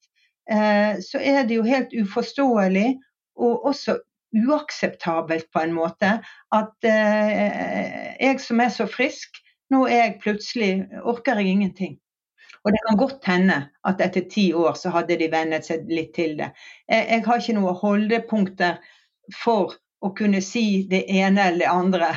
så 0.49 1.19
er 1.21 1.43
det 1.45 1.59
jo 1.59 1.61
helt 1.61 1.91
uforståelig 1.93 2.95
og 3.37 3.67
også 3.69 3.99
uakseptabelt 4.33 5.45
på 5.53 5.61
en 5.61 5.75
måte 5.75 6.09
at 6.57 6.87
jeg 6.89 8.41
som 8.41 8.63
er 8.63 8.71
så 8.73 8.87
frisk, 8.89 9.37
nå 9.69 9.83
er 9.85 9.99
jeg 9.99 10.15
plutselig 10.23 10.71
orker 11.05 11.37
jeg 11.37 11.53
ingenting. 11.53 11.99
Og 12.63 12.73
det 12.73 12.81
kan 12.87 12.97
godt 12.99 13.27
hende 13.29 13.59
at 13.87 14.01
etter 14.03 14.25
ti 14.31 14.49
år 14.53 14.75
så 14.79 14.91
hadde 14.93 15.17
de 15.19 15.29
vennet 15.31 15.67
seg 15.67 15.87
litt 15.91 16.11
til 16.17 16.35
det. 16.39 16.49
Jeg, 16.89 17.05
jeg 17.13 17.23
har 17.25 17.39
ikke 17.39 17.55
noen 17.55 17.79
holdepunkter 17.81 18.81
for 19.43 19.77
å 20.01 20.11
kunne 20.15 20.41
si 20.45 20.83
det 20.89 21.03
ene 21.11 21.49
eller 21.49 21.65
det 21.65 21.71
andre. 21.71 22.09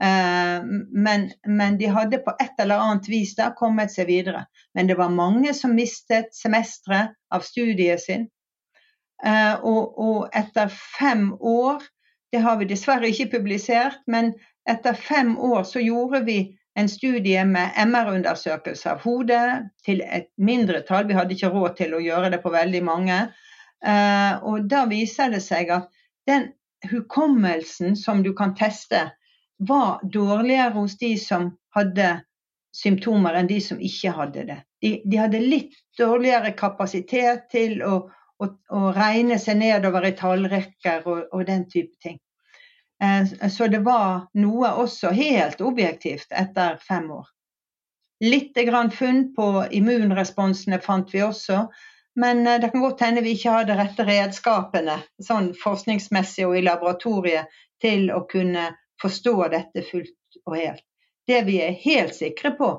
Uh, 0.00 0.64
men, 0.90 1.28
men, 1.46 1.76
de 1.78 1.90
hadde 1.92 2.22
på 2.24 2.32
et 2.40 2.62
eller 2.62 2.80
annet 2.80 3.08
vis 3.12 3.34
da 3.36 3.50
kommet 3.56 3.92
seg 3.92 4.08
videre. 4.08 4.46
Men 4.74 4.88
det 4.88 4.96
var 4.98 5.12
mange 5.12 5.54
som 5.54 5.74
mistet 5.76 6.32
semestre 6.34 7.08
av 7.30 7.44
studiet 7.46 8.02
sin. 8.02 8.28
Uh, 9.20 9.60
og, 9.60 9.98
og, 10.00 10.20
etter 10.32 10.72
fem 10.72 11.34
år, 11.36 11.84
det 12.32 12.40
har 12.40 12.56
vi 12.60 12.70
dessverre 12.70 13.10
ikke 13.10 13.32
publisert, 13.36 14.00
men 14.06 14.32
etter 14.68 14.96
fem 14.96 15.34
år 15.36 15.66
så 15.68 15.82
gjorde 15.82 16.24
vi 16.24 16.40
en 16.78 16.88
studie 16.88 17.44
med 17.44 17.74
MR-undersøkelse 17.76 18.90
av 18.94 19.02
hodet 19.04 19.70
til 19.84 20.02
et 20.06 20.30
mindretall. 20.38 21.08
Vi 21.08 21.16
hadde 21.18 21.34
ikke 21.34 21.52
råd 21.52 21.76
til 21.80 21.96
å 21.96 22.02
gjøre 22.02 22.30
det 22.32 22.40
på 22.44 22.52
veldig 22.54 22.82
mange. 22.86 23.18
Eh, 23.80 24.32
og 24.46 24.68
da 24.70 24.84
viser 24.90 25.32
det 25.34 25.42
seg 25.44 25.72
at 25.74 25.88
den 26.28 26.50
hukommelsen 26.88 27.96
som 27.96 28.22
du 28.22 28.32
kan 28.36 28.54
teste, 28.54 29.10
var 29.58 30.00
dårligere 30.12 30.70
hos 30.70 30.98
de 30.98 31.18
som 31.18 31.50
hadde 31.74 32.20
symptomer 32.76 33.34
enn 33.36 33.50
de 33.50 33.60
som 33.60 33.80
ikke 33.80 34.14
hadde 34.16 34.46
det. 34.48 34.58
De, 34.80 34.94
de 35.04 35.18
hadde 35.20 35.42
litt 35.42 35.76
dårligere 35.98 36.54
kapasitet 36.56 37.50
til 37.52 37.82
å, 37.84 37.98
å, 38.40 38.48
å, 38.48 38.80
regne 38.96 39.36
seg 39.38 39.60
nedover 39.60 40.06
i 40.08 40.14
tallrekker 40.16 41.04
og, 41.04 41.26
og 41.34 41.44
den 41.50 41.66
type 41.68 41.98
ting. 42.00 42.16
Eh, 43.02 43.50
så 43.50 43.68
det 43.68 43.82
var 43.84 44.30
noe 44.40 44.72
også 44.80 45.12
helt 45.16 45.60
objektivt 45.60 46.32
etter 46.32 46.80
fem 46.86 47.10
år. 47.18 47.28
Litt 48.24 48.56
grann 48.68 48.90
funn 48.92 49.30
på 49.36 49.66
immunresponsene 49.76 50.80
fant 50.84 51.12
vi 51.12 51.22
også, 51.24 51.66
men 52.16 52.46
eh, 52.46 52.60
det 52.60 52.68
kan 52.72 52.80
godt 52.80 53.00
hende 53.00 53.24
vi 53.24 53.34
ikke 53.36 53.54
hadde 53.60 53.78
rette 53.78 54.06
redskapene 54.08 55.00
sånn 55.22 55.52
forskningsmessig 55.58 56.46
og 56.48 56.58
i 56.58 56.64
laboratoriet 56.66 57.50
til 57.82 58.10
å 58.14 58.24
kunne 58.30 58.70
forstå 59.02 59.34
dette 59.52 59.84
fullt 59.86 60.40
og 60.46 60.56
helt. 60.56 60.84
Det 61.26 61.42
vi 61.46 61.60
er 61.62 61.76
helt 61.84 62.14
sikre 62.16 62.52
på, 62.58 62.70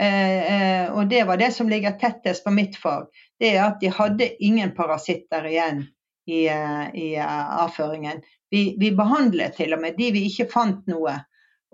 eh, 0.00 0.90
og 0.90 1.08
det 1.08 1.24
var 1.28 1.38
det 1.40 1.52
som 1.54 1.68
ligger 1.70 1.98
tettest 2.00 2.44
på 2.44 2.52
mitt 2.52 2.76
fag, 2.80 3.06
det 3.40 3.54
er 3.54 3.66
at 3.68 3.80
de 3.80 3.92
hadde 3.92 4.32
ingen 4.44 4.74
parasitter 4.76 5.46
igjen 5.48 5.84
i, 6.26 6.46
i 6.48 7.08
avføringen. 7.20 8.22
Vi, 8.50 8.76
vi, 8.80 8.90
behandlet 8.96 9.56
til 9.56 9.74
og 9.74 9.80
med 9.82 9.96
de 9.98 10.10
vi 10.14 10.26
ikke 10.28 10.48
fant 10.52 10.84
noe. 10.90 11.16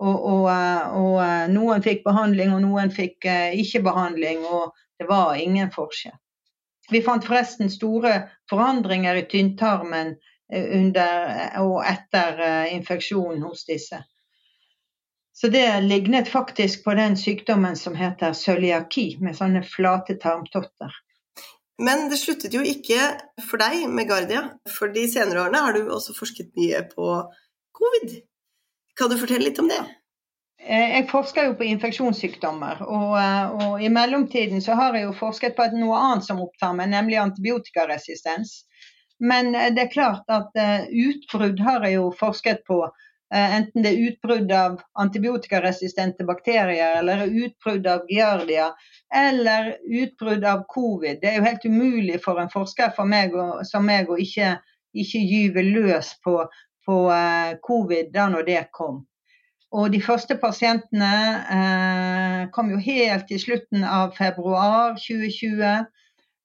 Og, 0.01 0.15
og, 0.17 0.47
og, 0.97 1.17
noen 1.53 1.83
fikk 1.85 2.01
behandling, 2.07 2.55
og 2.55 2.63
noen 2.63 2.89
fikk 2.93 3.27
eh, 3.29 3.59
ikke 3.61 3.83
behandling. 3.85 4.41
Og 4.49 4.71
det 4.97 5.05
var 5.09 5.37
ingen 5.37 5.69
forskjell. 5.73 6.17
Vi 6.91 7.01
fant 7.05 7.25
forresten 7.25 7.71
store 7.71 8.13
forandringer 8.51 9.15
i 9.15 9.27
tynntarmen 9.31 10.15
eh, 10.53 10.65
under 10.77 11.61
og 11.63 11.77
etter 11.87 12.41
eh, 12.45 12.73
infeksjonen 12.75 13.43
hos 13.47 13.65
disse. 13.69 14.01
Så 15.33 15.47
det 15.47 15.81
lignet 15.81 16.27
faktisk 16.27 16.83
på 16.83 16.93
den 16.93 17.15
sykdommen 17.17 17.77
som 17.79 17.95
heter 17.95 18.35
cøliaki, 18.37 19.15
med 19.23 19.37
sånne 19.37 19.63
flate 19.65 20.17
tarmtotter. 20.21 20.91
Men 21.81 22.09
det 22.11 22.19
sluttet 22.21 22.53
jo 22.53 22.61
ikke 22.67 22.99
for 23.47 23.61
deg 23.61 23.87
med 23.89 24.09
Gardia, 24.11 24.43
for 24.69 24.91
de 24.93 25.07
senere 25.09 25.47
årene 25.47 25.63
har 25.65 25.73
du 25.73 25.87
også 25.87 26.13
forsket 26.13 26.51
mye 26.59 26.83
på 26.91 27.15
covid. 27.79 28.19
Kan 28.99 29.09
du 29.09 29.17
fortelle 29.17 29.47
litt 29.47 29.61
om 29.63 29.71
det? 29.71 29.79
Eh, 30.67 30.91
jeg 30.95 31.07
forsker 31.09 31.47
jo 31.47 31.53
på 31.57 31.65
infeksjonssykdommer, 31.65 32.83
og, 32.85 33.13
eh, 33.17 33.53
og, 33.65 33.81
i 33.81 33.89
mellomtiden 33.89 34.61
så 34.61 34.75
har 34.77 34.93
jeg 34.93 35.07
jo 35.07 35.15
forsket 35.17 35.55
på 35.57 35.65
noe 35.73 35.97
annet 35.97 36.27
som 36.27 36.41
opptar 36.43 36.75
meg, 36.77 36.91
nemlig 36.93 37.17
antibiotikaresistens. 37.17 38.59
Men 39.17 39.55
eh, 39.55 39.71
det 39.73 39.87
er 39.87 39.93
klart 39.95 40.29
at 40.29 40.53
utbrudd 41.07 41.61
har 41.65 41.87
jeg 41.87 41.97
jo 41.97 42.11
forsket 42.17 42.65
på 42.69 42.83
enten 43.31 43.85
det 43.85 43.93
er 43.93 44.09
utbrudd 44.09 44.49
av 44.51 44.81
antibiotikaresistente 44.99 46.25
bakterier, 46.27 46.97
eller 46.99 47.21
utbrudd 47.25 47.85
av 47.87 48.09
giardia, 48.11 48.65
eller 49.15 49.69
utbrudd 49.87 50.43
av 50.43 50.65
covid. 50.73 51.21
Det 51.21 51.29
er 51.29 51.37
jo 51.37 51.45
helt 51.45 51.63
umulig 51.65 52.17
for 52.25 52.41
en 52.41 52.51
forsker 52.51 52.91
for 52.97 53.07
meg 53.07 53.37
som 53.69 53.87
meg 53.87 54.11
å 54.11 54.17
ikke, 54.19 54.57
ikke 54.91 55.23
gyve 55.23 55.63
løs 55.63 56.11
på, 56.27 56.35
på 56.83 56.97
covid 57.63 58.11
da 58.11 58.27
når 58.35 58.49
det 58.51 58.65
kom. 58.75 58.99
Og 59.71 59.91
de 59.93 60.01
første 60.03 60.35
pasientene 60.35 61.11
eh, 61.55 62.41
kom 62.51 62.71
jo 62.73 62.79
helt 62.83 63.29
i 63.31 63.39
slutten 63.39 63.85
av 63.87 64.17
februar 64.17 64.97
2020. 64.99 65.85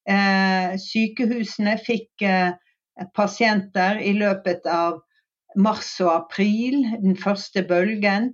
Eh, 0.07 0.77
sykehusene 0.79 1.73
fikk 1.83 2.23
eh, 2.23 2.53
pasienter 3.17 3.99
i 3.99 4.13
løpet 4.15 4.69
av 4.71 5.01
mars 5.59 5.89
og 6.03 6.13
april, 6.13 6.85
den 7.01 7.17
første 7.19 7.65
bølgen. 7.67 8.31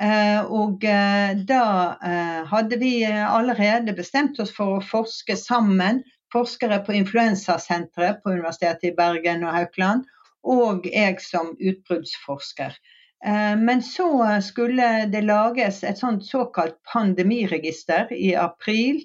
Eh, 0.00 0.40
og 0.46 0.86
eh, 0.88 1.34
da 1.44 1.64
eh, 2.00 2.40
hadde 2.48 2.78
vi 2.80 2.92
allerede 3.04 3.92
bestemt 3.98 4.40
oss 4.40 4.54
for 4.56 4.78
å 4.78 4.86
forske 4.86 5.36
sammen, 5.36 6.00
forskere 6.32 6.78
på 6.86 6.94
influensasenteret 6.96 8.22
på 8.22 8.36
Universitetet 8.38 8.92
i 8.92 8.94
Bergen 8.96 9.44
og 9.44 9.52
Haukeland, 9.56 10.06
og 10.46 10.86
jeg 10.88 11.20
som 11.20 11.52
utbruddsforsker. 11.58 12.78
Men 13.22 13.82
så 13.84 14.40
skulle 14.40 14.86
det 15.12 15.20
lages 15.28 15.82
et 15.84 15.98
sånt 16.00 16.24
såkalt 16.24 16.78
pandemiregister 16.88 18.08
i 18.16 18.30
april, 18.34 19.02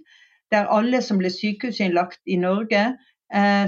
der 0.53 0.69
alle 0.71 1.01
som 1.03 1.19
ble 1.19 1.27
sykehusinnlagt 1.33 2.21
i 2.23 2.37
Norge, 2.39 2.85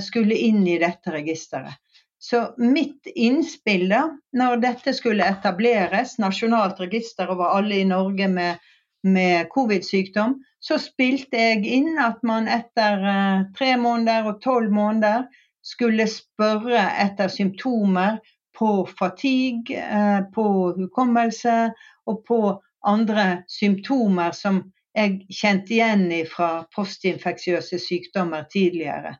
skulle 0.06 0.38
inn 0.48 0.62
i 0.64 0.78
dette 0.80 1.12
registeret. 1.12 1.76
Så 2.20 2.54
mitt 2.58 3.08
innspill 3.16 3.90
da, 3.90 4.02
når 4.34 4.62
dette 4.64 4.94
skulle 4.98 5.28
etableres, 5.30 6.18
nasjonalt 6.20 6.80
register 6.82 7.30
over 7.32 7.54
alle 7.60 7.82
i 7.82 7.86
Norge 7.88 8.28
med, 8.28 8.64
med 9.06 9.50
covid-sykdom, 9.54 10.34
så 10.60 10.80
spilte 10.82 11.38
jeg 11.38 11.66
inn 11.78 12.00
at 12.02 12.24
man 12.26 12.50
etter 12.50 13.06
eh, 13.12 13.44
tre 13.58 13.76
måneder 13.78 14.32
og 14.32 14.42
tolv 14.42 14.74
måneder 14.74 15.28
skulle 15.64 16.08
spørre 16.10 16.82
etter 17.04 17.30
symptomer 17.30 18.18
på 18.58 18.88
fatigue, 19.00 19.78
eh, 19.78 20.22
på 20.34 20.48
hukommelse 20.78 21.58
og 22.06 22.26
på 22.26 22.40
andre 22.88 23.44
symptomer 23.48 24.32
som 24.32 24.64
jeg 24.98 25.28
kjente 25.30 25.76
igjen 25.76 26.10
fra 26.32 26.66
postinfeksiøse 26.74 27.80
sykdommer 27.80 28.48
tidligere. 28.50 29.18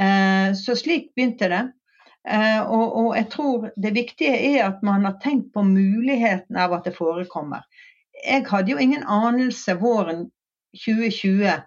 Eh, 0.00 0.54
så 0.58 0.74
slik 0.76 1.12
begynte 1.14 1.48
det. 1.52 1.62
Eh, 2.28 2.60
og, 2.62 2.96
og, 2.96 3.10
jeg 3.16 3.28
tror 3.30 3.68
det 3.76 3.94
viktige 3.94 4.38
er 4.56 4.64
at 4.66 4.82
man 4.82 5.04
har 5.04 5.18
tenkt 5.22 5.52
på 5.54 5.62
muligheten 5.62 6.56
av 6.56 6.72
at 6.72 6.88
det 6.88 6.96
forekommer. 6.96 7.62
Jeg 8.24 8.46
hadde 8.48 8.72
jo 8.72 8.80
ingen 8.80 9.04
anelse 9.04 9.76
våren 9.78 10.30
2020 10.74 11.60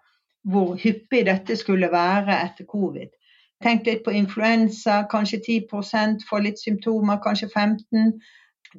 hvor 0.48 0.76
hyppig 0.80 1.26
dette 1.28 1.58
skulle 1.60 1.92
være 1.92 2.40
etter 2.42 2.68
covid. 2.68 3.12
Tenk 3.64 3.88
litt 3.88 4.04
på 4.06 4.14
influensa, 4.14 5.04
kanskje 5.10 5.40
10% 5.40 6.26
får 6.30 6.44
litt 6.46 6.60
symptomer, 6.62 7.18
kanskje 7.24 7.50
15 7.50 8.12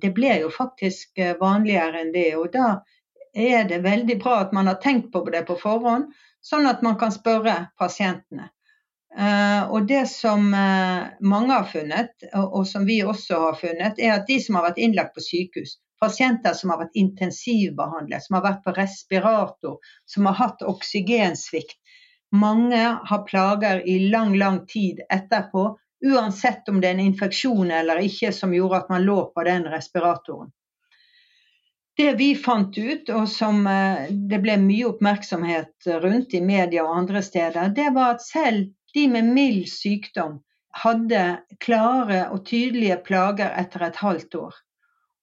Det 0.03 0.11
blir 0.15 0.43
jo 0.45 0.51
faktisk 0.53 1.19
eh, 1.19 1.35
vanligere 1.41 2.03
enn 2.05 2.13
det. 2.15 2.37
Og 2.37 2.53
da 2.53 2.69
er 3.35 3.65
det 3.69 3.81
veldig 3.83 4.19
bra 4.23 4.37
at 4.45 4.53
man 4.53 4.69
har 4.71 4.79
tenkt 4.83 5.11
på 5.13 5.25
det 5.33 5.43
på 5.49 5.57
forhånd, 5.59 6.13
sånn 6.45 6.69
at 6.71 6.85
man 6.87 6.99
kan 7.01 7.13
spørre 7.15 7.57
pasientene. 7.79 8.51
Uh, 9.19 9.65
og 9.73 9.89
det 9.89 10.05
som 10.13 10.53
uh, 10.53 11.09
mange 11.25 11.55
har 11.55 11.65
funnet, 11.67 12.13
og, 12.37 12.67
som 12.69 12.85
vi 12.87 13.01
også 13.03 13.39
har 13.47 13.57
funnet, 13.59 13.99
er 13.99 14.19
at 14.19 14.29
de 14.29 14.37
som 14.45 14.59
har 14.59 14.69
vært 14.69 14.79
innlagt 14.85 15.17
på 15.17 15.25
sykehus, 15.25 15.79
pasienter 15.99 16.55
som 16.55 16.71
har 16.71 16.83
vært 16.85 16.99
intensivbehandlet, 17.01 18.23
som 18.23 18.37
har 18.39 18.45
vært 18.45 18.61
på 18.67 18.75
respirator, 18.77 19.79
som 20.07 20.29
har 20.29 20.37
hatt 20.39 20.63
oksygensvikt, 20.63 21.78
mange 22.33 22.99
har 23.05 23.23
plager 23.29 23.89
i 23.89 23.99
lang, 24.09 24.37
lang 24.39 24.67
tid 24.67 25.01
etterpå, 25.09 25.79
uansett 26.07 26.69
om 26.69 26.81
det 26.81 26.89
er 26.89 26.99
en 26.99 27.07
infeksjon 27.09 27.71
eller 27.71 28.03
ikke 28.05 28.33
som 28.33 28.55
gjorde 28.55 28.85
at 28.85 28.93
man 28.93 29.07
lå 29.07 29.19
på 29.35 29.45
den 29.49 29.67
respiratoren. 29.71 30.51
Det 31.99 32.13
vi 32.15 32.35
fant 32.39 32.77
ut, 32.79 33.09
og 33.11 33.25
som 33.27 33.65
uh, 33.67 34.07
det 34.31 34.39
ble 34.45 34.55
mye 34.63 34.87
oppmerksomhet 34.87 35.89
rundt 36.05 36.37
i 36.39 36.43
media 36.45 36.85
og 36.87 36.95
andre 37.01 37.23
steder, 37.27 37.73
det 37.75 37.89
var 37.97 38.15
at 38.15 38.23
selv 38.23 38.69
de 38.95 39.09
med 39.11 39.33
mild 39.35 39.67
sykdom 39.73 40.39
hadde 40.79 41.25
klare 41.59 42.29
og 42.31 42.45
tydelige 42.47 43.01
plager 43.03 43.51
etter 43.59 43.89
et 43.89 43.99
halvt 43.99 44.39
år. 44.39 44.55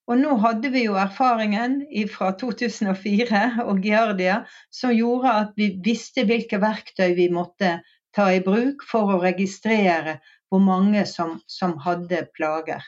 Og 0.05 0.19
nå 0.21 0.35
hadde 0.43 0.69
vi 0.69 0.83
jo 0.85 0.97
erfaringen 1.01 1.79
fra 2.13 2.29
2004 2.37 3.65
og 3.65 3.81
Giardia 3.81 4.43
som 4.73 4.93
gjorde 4.93 5.31
at 5.41 5.55
vi 5.57 5.71
visste 5.85 6.27
hvilke 6.29 6.59
verktøy 6.61 7.15
vi 7.17 7.31
måtte 7.33 7.79
ta 8.15 8.27
i 8.31 8.43
bruk 8.43 8.85
for 8.85 9.15
å 9.15 9.21
registrere 9.23 10.19
hvor 10.49 10.61
mange 10.61 11.07
som, 11.09 11.39
som 11.49 11.73
hadde 11.81 12.27
plager. 12.37 12.85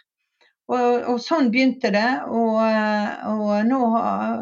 Og, 0.68 1.04
og, 1.08 1.18
sånn 1.24 1.50
begynte 1.52 1.90
det. 1.96 2.08
Og, 2.28 2.60
og 3.32 3.52
nå, 3.68 3.82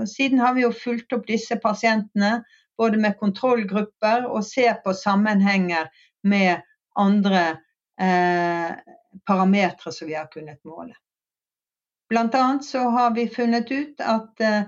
siden 0.09 0.41
har 0.41 0.55
vi 0.57 0.65
jo 0.65 0.73
fulgt 0.75 1.13
opp 1.15 1.27
disse 1.29 1.57
pasientene 1.61 2.39
både 2.77 2.99
med 2.99 3.17
kontrollgrupper 3.21 4.27
og 4.27 4.43
ser 4.45 4.81
på 4.83 4.93
sammenhenger 4.97 5.87
med 6.27 6.65
andre 6.99 7.45
eh, 8.01 8.73
parametere 9.25 9.93
som 9.93 10.09
vi 10.09 10.17
har 10.17 10.27
kunnet 10.33 10.59
måle. 10.67 10.95
Bl.a. 12.15 12.59
så 12.63 12.79
har 12.79 13.11
vi 13.11 13.27
funnet 13.27 13.71
ut 13.71 14.01
at 14.01 14.41
eh, 14.41 14.61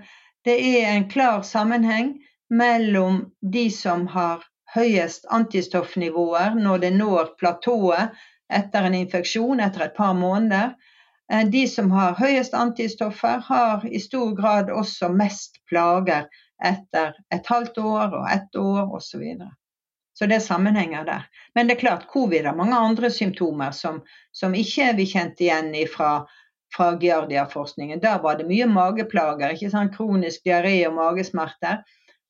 det 0.43 0.55
er 0.59 0.89
en 0.91 1.09
klar 1.09 1.41
sammenheng 1.41 2.17
mellom 2.49 3.21
de 3.41 3.69
som 3.71 4.07
har 4.07 4.43
høyest 4.75 5.25
antistoffnivåer 5.31 6.57
når 6.59 6.81
det 6.83 6.91
når 6.97 7.29
platået 7.39 8.17
etter 8.53 8.87
en 8.87 8.97
infeksjon 8.99 9.63
etter 9.63 9.85
et 9.85 9.95
par 9.95 10.11
måneder. 10.13 10.73
Eh, 11.31 11.45
de 11.47 11.63
som 11.71 11.91
har 11.91 12.17
høyest 12.19 12.53
antistoffer, 12.53 13.39
har 13.47 13.85
i 13.87 13.99
stor 13.99 14.33
grad 14.35 14.71
også 14.71 15.07
mest 15.15 15.61
plager 15.71 16.27
etter 16.63 17.15
et 17.31 17.47
halvt 17.47 17.77
år 17.77 18.17
og 18.23 18.27
ett 18.31 18.59
år 18.59 18.91
osv. 18.99 19.23
Så 20.19 20.25
det 20.25 20.41
er 20.41 20.43
sammenhenger 20.43 21.07
der. 21.07 21.23
Men 21.55 21.67
det 21.67 21.77
er 21.77 21.85
klart, 21.85 22.07
covid 22.11 22.45
har 22.45 22.59
mange 22.59 22.75
andre 22.75 23.11
symptomer 23.11 23.71
som, 23.71 24.01
som 24.31 24.55
ikke 24.55 24.91
vi 24.99 25.07
kjente 25.15 25.47
igjen 25.47 25.71
fra, 25.95 26.25
fra 26.75 26.91
Giardia-forskningen. 26.99 28.01
Der 28.03 28.19
var 28.23 28.37
det 28.37 28.47
mye 28.49 28.67
mageplager, 28.69 29.55
ikke 29.55 29.71
sant? 29.73 29.95
kronisk 29.95 30.45
diaré 30.45 30.75
og 30.87 30.97
magesmerter. 30.97 31.83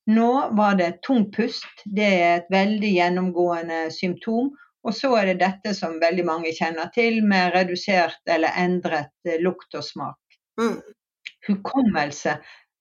Nå 0.07 0.31
var 0.55 0.77
det 0.79 1.01
tung 1.03 1.27
pust. 1.31 1.83
Det 1.83 2.07
er 2.07 2.37
et 2.37 2.51
veldig 2.53 2.93
gjennomgående 2.93 3.87
symptom. 3.91 4.53
Og 4.87 4.95
så 4.95 5.11
er 5.19 5.31
det 5.31 5.41
dette 5.41 5.73
som 5.75 5.97
veldig 5.99 6.23
mange 6.25 6.53
kjenner 6.55 6.87
til, 6.95 7.19
med 7.27 7.51
redusert 7.55 8.21
eller 8.29 8.55
endret 8.61 9.11
eh, 9.27 9.41
lukt 9.43 9.75
og 9.75 9.83
smak. 9.83 10.37
Mm. 10.61 10.77
Hukommelse 11.47 12.37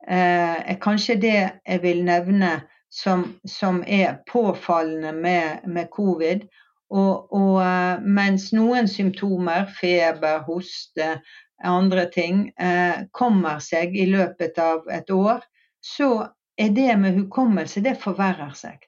eh, 0.06 0.58
er 0.60 0.78
kanskje 0.82 1.18
det 1.22 1.38
jeg 1.40 1.82
vil 1.82 2.04
nevne 2.06 2.52
som, 2.92 3.26
som 3.48 3.82
er 3.86 4.20
påfallende 4.30 5.12
med, 5.12 5.66
med 5.66 5.90
covid. 5.90 6.46
Og, 6.94 7.32
og, 7.34 7.58
eh, 7.64 8.06
mens 8.06 8.52
noen 8.54 8.86
symptomer, 8.86 9.66
feber, 9.80 10.44
hoste, 10.46 11.16
andre 11.64 12.06
ting, 12.12 12.52
eh, 12.58 13.06
kommer 13.12 13.58
seg 13.58 13.96
i 13.96 14.06
løpet 14.10 14.58
av 14.58 14.88
et 14.92 15.10
år, 15.10 15.40
så 15.80 16.28
er 16.58 16.68
det 16.68 16.96
med 16.98 17.16
hukommelse, 17.16 17.80
det 17.80 17.96
forverrer 18.00 18.52
seg. 18.54 18.78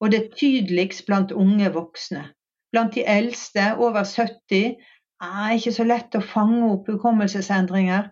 Og 0.00 0.10
det 0.12 0.20
er 0.20 0.36
tydeligst 0.36 1.06
blant 1.06 1.32
unge 1.32 1.70
voksne. 1.72 2.24
Blant 2.72 2.94
de 2.94 3.04
eldste, 3.08 3.76
over 3.78 4.04
70, 4.04 4.76
er 5.22 5.54
ikke 5.56 5.72
så 5.72 5.84
lett 5.84 6.16
å 6.16 6.24
fange 6.24 6.64
opp 6.72 6.88
hukommelsesendringer. 6.92 8.10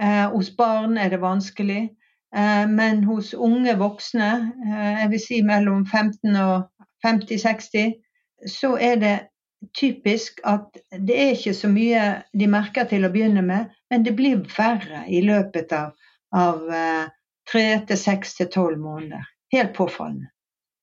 Eh, 0.00 0.26
hos 0.32 0.50
barn 0.56 0.98
er 0.98 1.08
det 1.10 1.22
vanskelig. 1.22 1.88
Eh, 2.36 2.66
men 2.68 3.04
hos 3.04 3.32
unge 3.34 3.76
voksne, 3.80 4.30
eh, 4.66 5.00
jeg 5.00 5.10
vil 5.10 5.22
si 5.22 5.40
mellom 5.42 5.86
15 5.86 6.36
og 6.36 6.68
50-60, 7.04 7.94
så 8.46 8.76
er 8.76 9.00
det 9.00 9.16
typisk 9.74 10.40
at 10.46 10.78
det 10.90 11.16
er 11.16 11.34
ikke 11.34 11.54
så 11.56 11.70
mye 11.72 12.04
de 12.36 12.48
merker 12.50 12.88
til 12.90 13.06
å 13.06 13.12
begynne 13.14 13.42
med, 13.46 13.72
men 13.90 14.06
det 14.06 14.14
blir 14.18 14.44
verre 14.56 15.04
i 15.08 15.22
løpet 15.24 15.74
av, 15.76 15.92
av 16.36 16.70
eh, 16.70 17.04
tre 17.50 17.66
til 17.88 18.00
seks 18.00 18.38
til 18.38 18.50
tolv 18.52 18.80
måneder. 18.82 19.26
Helt 19.54 19.74
påfallende. 19.76 20.30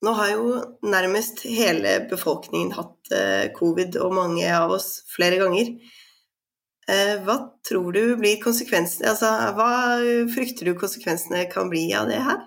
Nå 0.03 0.11
har 0.17 0.33
jo 0.33 0.47
nærmest 0.83 1.45
hele 1.47 2.01
befolkningen 2.09 2.73
hatt 2.75 3.11
covid, 3.55 3.95
og 4.03 4.15
mange 4.17 4.49
av 4.51 4.73
oss 4.75 4.97
flere 5.11 5.37
ganger. 5.39 5.69
Eh, 6.91 7.19
hva 7.23 7.37
tror 7.63 7.93
du 7.95 8.15
blir 8.19 8.41
konsekvensene 8.43 9.07
Altså, 9.13 9.29
hva 9.55 9.69
frykter 10.33 10.67
du 10.67 10.75
konsekvensene 10.75 11.45
kan 11.51 11.69
bli 11.71 11.85
av 11.95 12.09
det 12.11 12.19
her? 12.25 12.41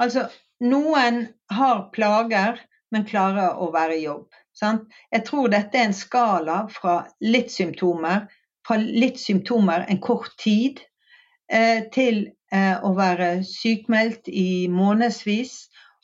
Altså, 0.00 0.28
noen 0.62 1.24
har 1.50 1.88
plager, 1.94 2.60
men 2.94 3.08
klarer 3.08 3.58
å 3.58 3.70
være 3.74 3.98
i 3.98 4.04
jobb. 4.04 4.28
Sant? 4.60 4.88
Jeg 5.10 5.24
tror 5.24 5.48
dette 5.52 5.78
er 5.78 5.88
en 5.88 5.96
skala 5.96 6.62
fra 6.72 7.00
litt 7.24 7.52
symptomer, 7.52 8.26
fra 8.66 8.76
litt 8.80 9.20
symptomer 9.20 9.86
en 9.88 10.00
kort 10.04 10.36
tid, 10.42 10.82
eh, 11.52 11.86
til 11.94 12.26
eh, 12.52 12.76
å 12.76 12.92
være 12.98 13.30
sykmeldt 13.46 14.28
i 14.28 14.68
månedsvis, 14.68 15.54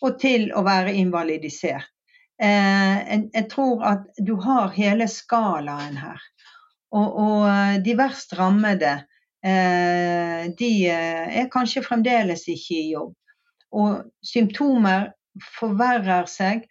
og 0.04 0.16
til 0.20 0.50
å 0.56 0.64
være 0.64 0.96
invalidisert. 0.96 1.92
jeg 2.38 3.46
tror 3.48 3.84
at 3.88 4.18
du 4.20 4.34
har 4.44 4.74
hele 4.76 5.06
skalaen 5.08 5.94
her. 5.96 6.20
Og, 6.94 7.18
og 7.18 7.44
eh, 7.48 7.76
de 7.82 7.94
verst 7.98 8.34
rammede, 8.38 8.92
eh, 9.44 10.46
de 10.58 10.70
eh, 10.90 11.38
er 11.42 11.50
kanskje 11.52 11.84
fremdeles 11.84 12.46
ikke 12.52 12.76
i 12.78 12.90
jobb. 12.92 13.14
Og 13.76 14.04
symptomer 14.24 15.10
forverrer 15.58 16.28
seg 16.30 16.64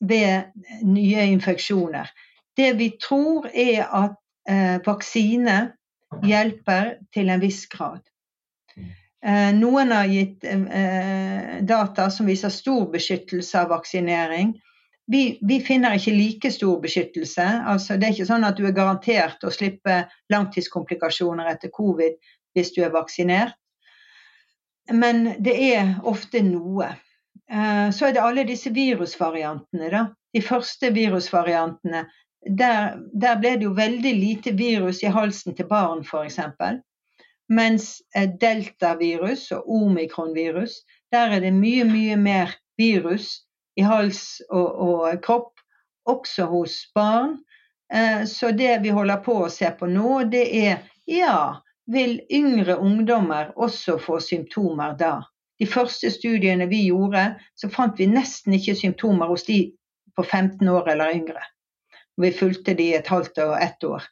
ved 0.00 0.52
nye 0.86 1.26
infeksjoner. 1.32 2.10
Det 2.56 2.72
vi 2.78 2.90
tror 3.02 3.48
er 3.52 3.86
at 3.86 4.16
eh, 4.50 4.78
vaksine 4.86 5.58
hjelper 6.24 6.94
til 7.14 7.30
en 7.30 7.42
viss 7.42 7.66
grad. 7.70 8.02
Eh, 8.78 9.50
noen 9.54 9.92
har 9.94 10.10
gitt 10.10 10.46
eh, 10.46 11.58
data 11.66 12.08
som 12.10 12.30
viser 12.30 12.54
stor 12.54 12.86
beskyttelse 12.92 13.58
av 13.60 13.72
vaksinering 13.74 14.54
vi, 15.10 15.38
vi, 15.40 15.60
finner 15.64 15.96
ikke 15.96 16.12
like 16.12 16.50
stor 16.52 16.80
beskyttelse. 16.82 17.44
Altså, 17.72 17.96
det 17.96 18.08
er 18.08 18.16
ikke 18.16 18.28
sånn 18.28 18.44
at 18.44 18.58
du 18.58 18.66
er 18.68 18.76
garantert 18.76 19.44
å 19.44 19.52
slippe 19.52 20.02
langtidskomplikasjoner 20.32 21.48
etter 21.48 21.72
covid 21.72 22.18
hvis 22.56 22.74
du 22.76 22.82
er 22.84 22.92
vaksinert. 22.92 23.56
Men 24.92 25.30
det 25.44 25.54
er 25.64 25.94
ofte 26.08 26.42
noe. 26.44 26.90
Eh, 27.52 27.90
så 27.90 28.06
er 28.06 28.12
det 28.12 28.22
alle 28.22 28.44
disse 28.48 28.70
virusvariantene. 28.74 29.90
Da. 29.92 30.06
De 30.34 30.42
første 30.44 30.90
virusvariantene 30.92 32.04
der, 32.46 32.98
der, 33.12 33.38
ble 33.40 33.56
det 33.58 33.66
jo 33.66 33.74
veldig 33.76 34.12
lite 34.14 34.52
virus 34.56 35.02
i 35.02 35.10
halsen 35.12 35.56
til 35.56 35.66
barn, 35.68 36.04
f.eks. 36.04 36.38
Mens 37.48 37.88
eh, 38.16 38.28
deltavirus 38.40 39.48
og 39.56 39.70
omikronvirus, 39.80 40.82
der 41.12 41.36
er 41.36 41.40
det 41.44 41.54
mye, 41.56 41.84
mye 41.88 42.16
mer 42.20 42.54
virus 42.78 43.40
i 43.76 43.82
hals 43.86 44.40
og, 44.50 44.68
og 44.88 45.22
kropp, 45.24 45.54
også 46.08 46.46
hos 46.52 46.76
barn. 46.94 47.38
Eh, 47.92 48.24
så 48.28 48.52
det 48.52 48.78
vi 48.84 48.92
holder 48.94 49.24
på 49.24 49.40
å 49.44 49.50
se 49.52 49.70
på 49.78 49.88
nå, 49.90 50.22
det 50.32 50.44
er 50.60 50.84
ja, 51.08 51.58
vil 51.88 52.18
yngre 52.30 52.76
ungdommer 52.76 53.54
også 53.56 53.96
få 54.02 54.20
symptomer 54.20 54.96
da? 55.00 55.14
De 55.58 55.66
første 55.66 56.10
studiene 56.14 56.68
vi 56.70 56.84
gjorde, 56.86 57.24
så 57.58 57.70
fant 57.72 57.98
vi 57.98 58.06
nesten 58.10 58.54
ikke 58.54 58.76
symptomer 58.78 59.30
hos 59.30 59.46
de 59.48 59.60
på 60.16 60.24
15 60.24 60.68
år 60.68 60.92
eller 60.94 61.14
yngre. 61.14 61.42
Vi 62.18 62.32
fulgte 62.34 62.74
de 62.78 62.92
et 62.94 63.10
halvt 63.10 63.38
og 63.44 63.56
ett 63.62 63.84
år. 63.84 64.06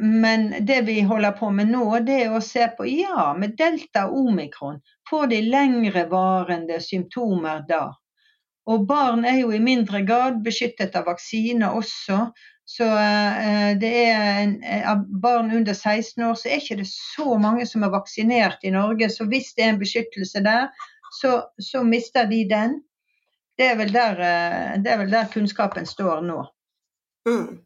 Men 0.00 0.54
det 0.64 0.80
vi 0.86 1.00
holder 1.04 1.32
på 1.36 1.50
med 1.52 1.68
nå, 1.72 1.84
det 2.04 2.22
er 2.24 2.32
å 2.32 2.40
se 2.44 2.64
på 2.76 2.86
ja, 2.88 3.32
med 3.36 3.56
delta 3.58 4.06
omikron, 4.08 4.78
får 5.10 5.26
de 5.32 5.40
lengrevarende 5.44 6.78
symptomer 6.80 7.66
da? 7.68 7.82
Og 8.68 8.86
barn 8.86 9.24
er 9.24 9.40
jo 9.40 9.50
i 9.54 9.62
mindre 9.62 10.02
grad 10.06 10.42
beskyttet 10.44 10.96
av 10.98 11.06
vaksiner 11.08 11.76
også, 11.78 12.26
så 12.70 12.86
eh, 12.86 13.70
det 13.82 13.90
er 14.04 14.26
en, 14.44 14.52
eh, 14.62 14.90
barn 15.22 15.50
under 15.56 15.74
16 15.74 16.22
år 16.22 16.36
så 16.38 16.48
er 16.48 16.60
ikke 16.60 16.78
det 16.78 16.86
så 16.90 17.34
mange 17.42 17.64
som 17.66 17.82
er 17.82 17.90
vaksinert 17.90 18.62
i 18.62 18.70
Norge. 18.70 19.08
Så 19.10 19.26
hvis 19.30 19.50
det 19.56 19.64
er 19.64 19.72
en 19.72 19.80
beskyttelse 19.80 20.42
der, 20.44 20.68
så, 21.18 21.32
så 21.58 21.82
mister 21.82 22.28
de 22.30 22.44
den. 22.50 22.76
Det 23.58 23.72
er, 23.72 23.82
der, 23.90 24.22
eh, 24.22 24.76
det 24.84 24.92
er 24.92 25.02
vel 25.02 25.10
der 25.10 25.32
kunnskapen 25.32 25.88
står 25.88 26.22
nå. 26.28 26.44
Mm. 27.26 27.58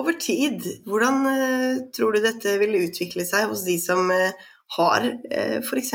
Over 0.00 0.16
tid, 0.22 0.64
hvordan 0.86 1.20
tror 1.92 2.14
du 2.14 2.22
dette 2.24 2.54
vil 2.62 2.78
utvikle 2.78 3.26
seg 3.26 3.50
hos 3.50 3.66
de 3.66 3.74
som 3.82 4.06
har 4.76 5.06
f.eks. 5.66 5.90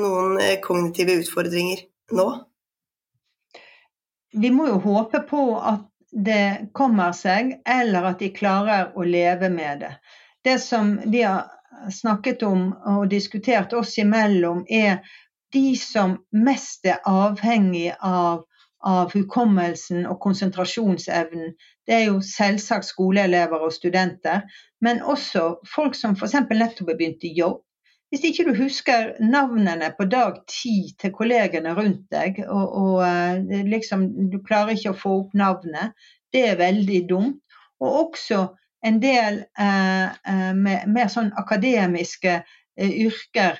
Noen 0.00 0.38
kognitive 0.64 1.18
utfordringer 1.20 1.84
nå? 2.16 2.26
Vi 4.34 4.50
må 4.50 4.66
jo 4.68 4.78
håpe 4.82 5.20
på 5.28 5.42
at 5.58 5.84
det 6.14 6.70
kommer 6.72 7.12
seg, 7.14 7.56
eller 7.66 8.10
at 8.10 8.22
de 8.22 8.30
klarer 8.34 8.92
å 8.94 9.06
leve 9.06 9.50
med 9.50 9.82
det. 9.82 9.92
Det 10.44 10.58
som 10.62 10.96
vi 11.10 11.22
har 11.22 11.50
snakket 11.90 12.42
om 12.46 12.68
og 12.86 13.08
diskutert 13.10 13.72
oss 13.74 13.96
imellom, 13.98 14.64
er 14.68 15.02
de 15.54 15.76
som 15.78 16.18
mest 16.34 16.86
er 16.86 17.02
avhengig 17.06 17.92
av, 18.02 18.44
av 18.84 19.14
hukommelsen 19.14 20.06
og 20.06 20.18
konsentrasjonsevnen. 20.22 21.54
Det 21.86 21.94
er 21.98 22.04
jo 22.08 22.20
selvsagt 22.24 22.88
skoleelever 22.88 23.62
og 23.66 23.74
studenter, 23.74 24.42
men 24.82 25.02
også 25.02 25.60
folk 25.74 25.98
som 25.98 26.18
f.eks. 26.18 26.38
nettopp 26.50 26.90
har 26.90 26.98
begynt 26.98 27.26
i 27.26 27.34
jobb, 27.38 27.62
hvis 28.14 28.28
ikke 28.28 28.44
du 28.46 28.52
husker 28.54 29.08
navnene 29.18 29.88
på 29.98 30.04
dag 30.06 30.36
ti 30.46 30.92
til 31.02 31.10
kollegene 31.10 31.72
rundt 31.74 32.04
deg, 32.14 32.36
og, 32.46 32.76
og 32.78 33.00
eh, 33.02 33.64
liksom, 33.66 34.04
du 34.30 34.36
klarer 34.46 34.76
ikke 34.76 34.92
å 34.92 35.00
få 35.00 35.14
opp 35.24 35.32
navnet, 35.34 35.96
det 36.30 36.44
er 36.52 36.60
veldig 36.60 37.00
dumt. 37.10 37.56
Og 37.82 37.96
også 38.04 38.44
en 38.86 39.00
del 39.02 39.40
eh, 39.58 40.14
eh 40.30 40.52
mer 40.54 41.10
sånn 41.10 41.32
akademiske 41.42 42.36
eh, 42.38 42.94
yrker 43.02 43.58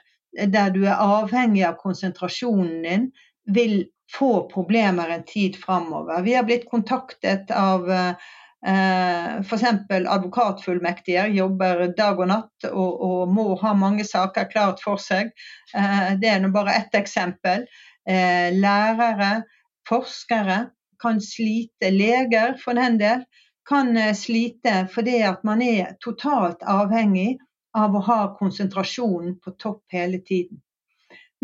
der 0.54 0.70
du 0.70 0.84
er 0.84 1.02
avhengig 1.02 1.66
av 1.66 1.74
konsentrasjonen 1.82 2.86
din, 2.86 3.10
vil 3.50 3.76
få 4.14 4.46
problemer 4.54 5.10
en 5.10 5.26
tid 5.26 5.58
framover. 5.58 6.22
Vi 6.22 6.38
har 6.38 6.46
blitt 6.46 6.70
kontaktet 6.70 7.50
av 7.50 7.90
eh, 7.90 8.14
Eh, 8.14 8.43
F.eks. 8.64 9.64
advokatfullmektiger 10.08 11.26
jobber 11.36 11.82
dag 11.96 12.20
og 12.20 12.30
natt 12.30 12.66
og, 12.70 13.02
og, 13.04 13.18
må 13.28 13.50
ha 13.60 13.74
mange 13.76 14.06
saker 14.08 14.48
klart 14.48 14.80
for 14.80 15.00
seg. 15.00 15.34
Eh, 15.76 16.14
det 16.20 16.30
er 16.32 16.40
nå 16.40 16.48
bare 16.54 16.78
ett 16.80 16.96
eksempel. 16.96 17.66
Eh, 18.08 18.48
lærere, 18.56 19.44
forskere 19.88 20.58
kan 21.02 21.20
slite. 21.20 21.92
Leger, 21.92 22.56
for 22.64 22.80
den 22.80 22.96
del, 23.00 23.24
kan 23.68 23.96
slite 24.16 24.86
fordi 24.92 25.20
at 25.24 25.44
man 25.44 25.62
er 25.64 25.96
totalt 26.04 26.64
avhengig 26.64 27.38
av 27.76 27.96
å 27.96 28.04
ha 28.06 28.20
konsentrasjonen 28.38 29.38
på 29.44 29.56
topp 29.60 29.82
hele 29.92 30.20
tiden. 30.24 30.60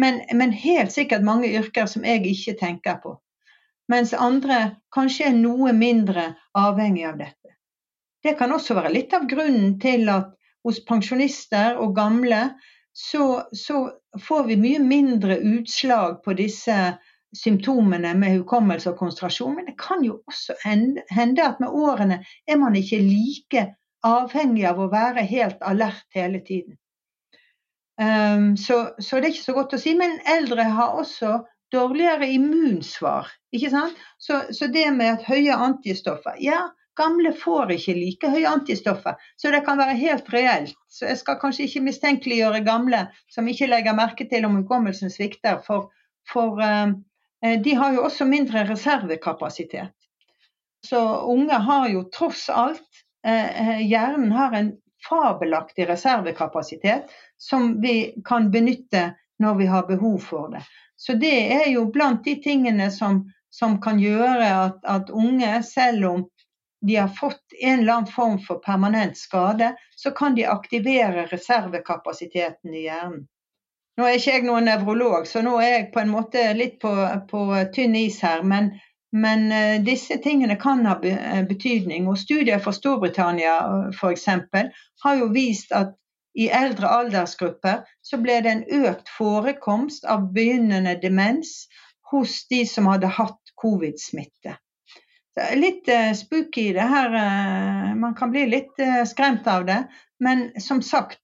Men, 0.01 0.23
men 0.33 0.53
helt 0.57 0.93
sikkert 0.93 1.25
mange 1.27 1.51
yrker 1.53 1.89
som 1.91 2.05
jeg 2.09 2.25
ikke 2.33 2.57
tenker 2.61 3.01
på 3.03 3.19
mens 3.91 4.15
andre 4.15 4.61
kanskje 4.95 5.31
er 5.31 5.39
noe 5.39 5.73
mindre 5.77 6.31
avhengig 6.57 7.07
av 7.09 7.19
dette. 7.21 7.57
Det 8.23 8.37
kan 8.39 8.53
også 8.53 8.77
være 8.77 8.93
litt 8.95 9.15
av 9.17 9.27
grunnen 9.29 9.79
til 9.83 10.09
at 10.13 10.35
hos 10.67 10.83
pensjonister 10.85 11.79
og 11.81 11.95
gamle 11.97 12.51
så, 12.93 13.47
så 13.53 13.87
får 14.21 14.45
vi 14.51 14.59
mye 14.61 14.81
mindre 14.83 15.39
utslag 15.57 16.21
på 16.25 16.35
disse 16.39 16.77
symptomene 17.37 18.13
med 18.19 18.41
hukommelse 18.41 18.91
og 18.91 18.99
konsentrasjon. 18.99 19.55
Men 19.57 19.71
det 19.71 19.77
kan 19.81 20.05
jo 20.05 20.21
også 20.29 20.57
hende 20.65 21.47
at 21.47 21.61
med 21.63 21.71
årene 21.71 22.21
er 22.47 22.61
man 22.61 22.77
ikke 22.77 23.01
like 23.05 23.67
avhengig 24.07 24.67
av 24.69 24.81
å 24.81 24.91
være 24.93 25.25
helt 25.29 25.63
alert 25.67 26.07
hele 26.17 26.43
tiden. 26.45 26.77
Um, 28.01 28.57
så, 28.57 28.95
så, 28.99 29.19
det 29.21 29.29
er 29.29 29.35
ikke 29.35 29.45
så 29.45 29.57
godt 29.57 29.77
å 29.77 29.81
si. 29.81 29.95
Men 29.97 30.19
eldre 30.29 30.65
har 30.77 30.97
også 30.99 31.39
dårligere 31.73 32.27
immunsvar. 32.27 33.31
Ikke 33.53 33.71
sant? 33.71 33.99
Så, 34.19 34.43
så, 34.55 34.67
det 34.67 34.91
med 34.95 35.19
at 35.19 35.27
høye 35.29 35.55
antistoffer 35.57 36.39
Ja, 36.43 36.69
gamle 36.99 37.33
får 37.37 37.75
ikke 37.77 37.95
like 37.97 38.31
høye 38.33 38.49
antistoffer, 38.51 39.17
så 39.37 39.53
det 39.55 39.63
kan 39.67 39.79
være 39.81 39.99
helt 39.99 40.29
reelt. 40.35 40.77
Så 40.89 41.07
jeg 41.09 41.21
skal 41.23 41.39
kanskje 41.41 41.67
ikke 41.69 41.87
mistenkeliggjøre 41.87 42.65
gamle 42.67 43.07
som 43.33 43.49
ikke 43.49 43.71
legger 43.71 43.97
merke 43.97 44.27
til 44.29 44.45
om 44.49 44.59
hukommelsen 44.61 45.13
svikter, 45.13 45.63
for, 45.67 45.89
for 46.29 46.61
uh, 46.61 46.93
de 47.41 47.75
har 47.79 47.97
jo 47.97 48.05
også 48.09 48.27
mindre 48.29 48.67
reservekapasitet. 48.69 49.95
Så 50.87 51.01
unge 51.29 51.57
har 51.61 51.89
jo 51.93 52.07
tross 52.13 52.49
alt 52.53 53.03
uh, 53.27 53.81
Hjernen 53.81 54.33
har 54.33 54.57
en 54.57 54.75
fabelaktig 55.09 55.89
reservekapasitet 55.89 57.09
som 57.41 57.81
vi 57.81 58.13
kan 58.25 58.51
benytte 58.53 59.15
når 59.41 59.55
vi 59.55 59.67
har 59.67 59.87
behov 59.89 60.19
for 60.21 60.53
det. 60.53 60.61
Så 61.01 61.13
det 61.13 61.53
er 61.53 61.71
jo 61.73 61.87
blant 61.93 62.25
de 62.25 62.35
tingene 62.45 62.91
som, 62.93 63.23
som 63.51 63.79
kan 63.81 64.01
gjøre 64.03 64.49
at, 64.53 64.83
at, 64.85 65.09
unge, 65.11 65.63
selv 65.65 66.05
om 66.11 66.25
de 66.85 66.97
har 66.97 67.09
fått 67.09 67.55
en 67.61 67.79
eller 67.79 67.93
annen 67.95 68.13
form 68.13 68.37
for 68.45 68.61
permanent 68.65 69.17
skade, 69.17 69.73
så 69.97 70.13
kan 70.17 70.37
de 70.37 70.45
aktivere 70.45 71.25
reservekapasiteten 71.31 72.75
i 72.75 72.85
hjernen. 72.85 73.25
Nå 73.97 74.07
er 74.07 74.19
ikke 74.19 74.35
jeg 74.35 74.45
noen 74.45 74.69
nevrolog, 74.69 75.25
så 75.29 75.41
nå 75.45 75.57
er 75.61 75.73
jeg 75.73 75.89
på 75.95 76.03
en 76.05 76.13
måte 76.13 76.45
litt 76.57 76.77
på, 76.85 76.93
på 77.33 77.41
tynn 77.75 77.97
is 77.97 78.21
her. 78.25 78.45
Men, 78.53 78.71
men 79.17 79.49
uh, 79.53 79.81
disse 79.85 80.21
tingene 80.25 80.59
kan 80.61 80.85
ha 80.89 80.99
eh, 81.05 81.41
betydning. 81.49 82.09
Og 82.13 82.21
Studier 82.21 82.61
fra 82.61 82.77
Storbritannia 82.77 83.57
f.eks. 83.93 84.29
har 85.05 85.19
jo 85.21 85.33
vist 85.33 85.73
at 85.77 85.97
i 86.39 86.49
eldre 86.55 86.89
aldersgrupper 86.89 87.85
så 88.07 88.19
ble 88.23 88.41
det 88.45 88.51
en 88.51 88.67
økt 88.87 89.09
forekomst 89.17 90.05
av 90.05 90.29
begynnende 90.35 90.95
demens 91.03 91.69
hos 92.11 92.45
de 92.51 92.65
som 92.67 92.89
hadde 92.91 93.11
hatt 93.19 93.55
covid-smitte. 93.61 94.57
Litt 95.57 95.89
uh, 95.89 96.13
spooky 96.17 96.71
det 96.77 96.87
her. 96.91 97.15
Uh, 97.15 97.91
man 97.99 98.15
kan 98.19 98.33
bli 98.35 98.45
litt 98.51 98.79
uh, 98.83 99.03
skremt 99.09 99.47
av 99.49 99.67
det. 99.69 99.83
Men 100.21 100.51
som 100.61 100.83
sagt, 100.83 101.21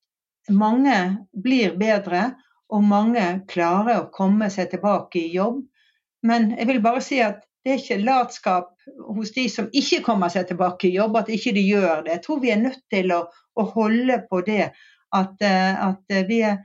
mange 0.50 1.26
blir 1.34 1.74
bedre, 1.78 2.30
og 2.70 2.82
mange 2.86 3.24
klarer 3.50 4.00
å 4.00 4.10
komme 4.14 4.48
seg 4.50 4.70
tilbake 4.72 5.20
i 5.20 5.34
jobb. 5.34 5.60
Men 6.26 6.52
jeg 6.56 6.70
vil 6.70 6.80
bare 6.82 7.02
si 7.04 7.20
at 7.22 7.44
det 7.66 7.74
er 7.74 7.82
ikke 7.82 8.02
latskap 8.06 8.72
hos 9.16 9.32
de 9.34 9.48
som 9.50 9.68
ikke 9.74 10.02
kommer 10.06 10.30
seg 10.30 10.48
tilbake 10.50 10.88
i 10.88 10.96
jobb, 10.96 11.18
at 11.18 11.30
ikke 11.34 11.54
de 11.54 11.64
gjør 11.66 12.04
det. 12.06 12.16
Jeg 12.16 12.24
tror 12.26 12.42
vi 12.42 12.52
er 12.54 12.62
nødt 12.62 12.82
til 12.94 13.10
å, 13.14 13.24
å 13.58 13.66
holde 13.74 14.20
på 14.30 14.42
det 14.46 14.68
at, 15.16 15.36
eh, 15.44 15.84
at 15.88 16.16
vi 16.28 16.40
er, 16.46 16.58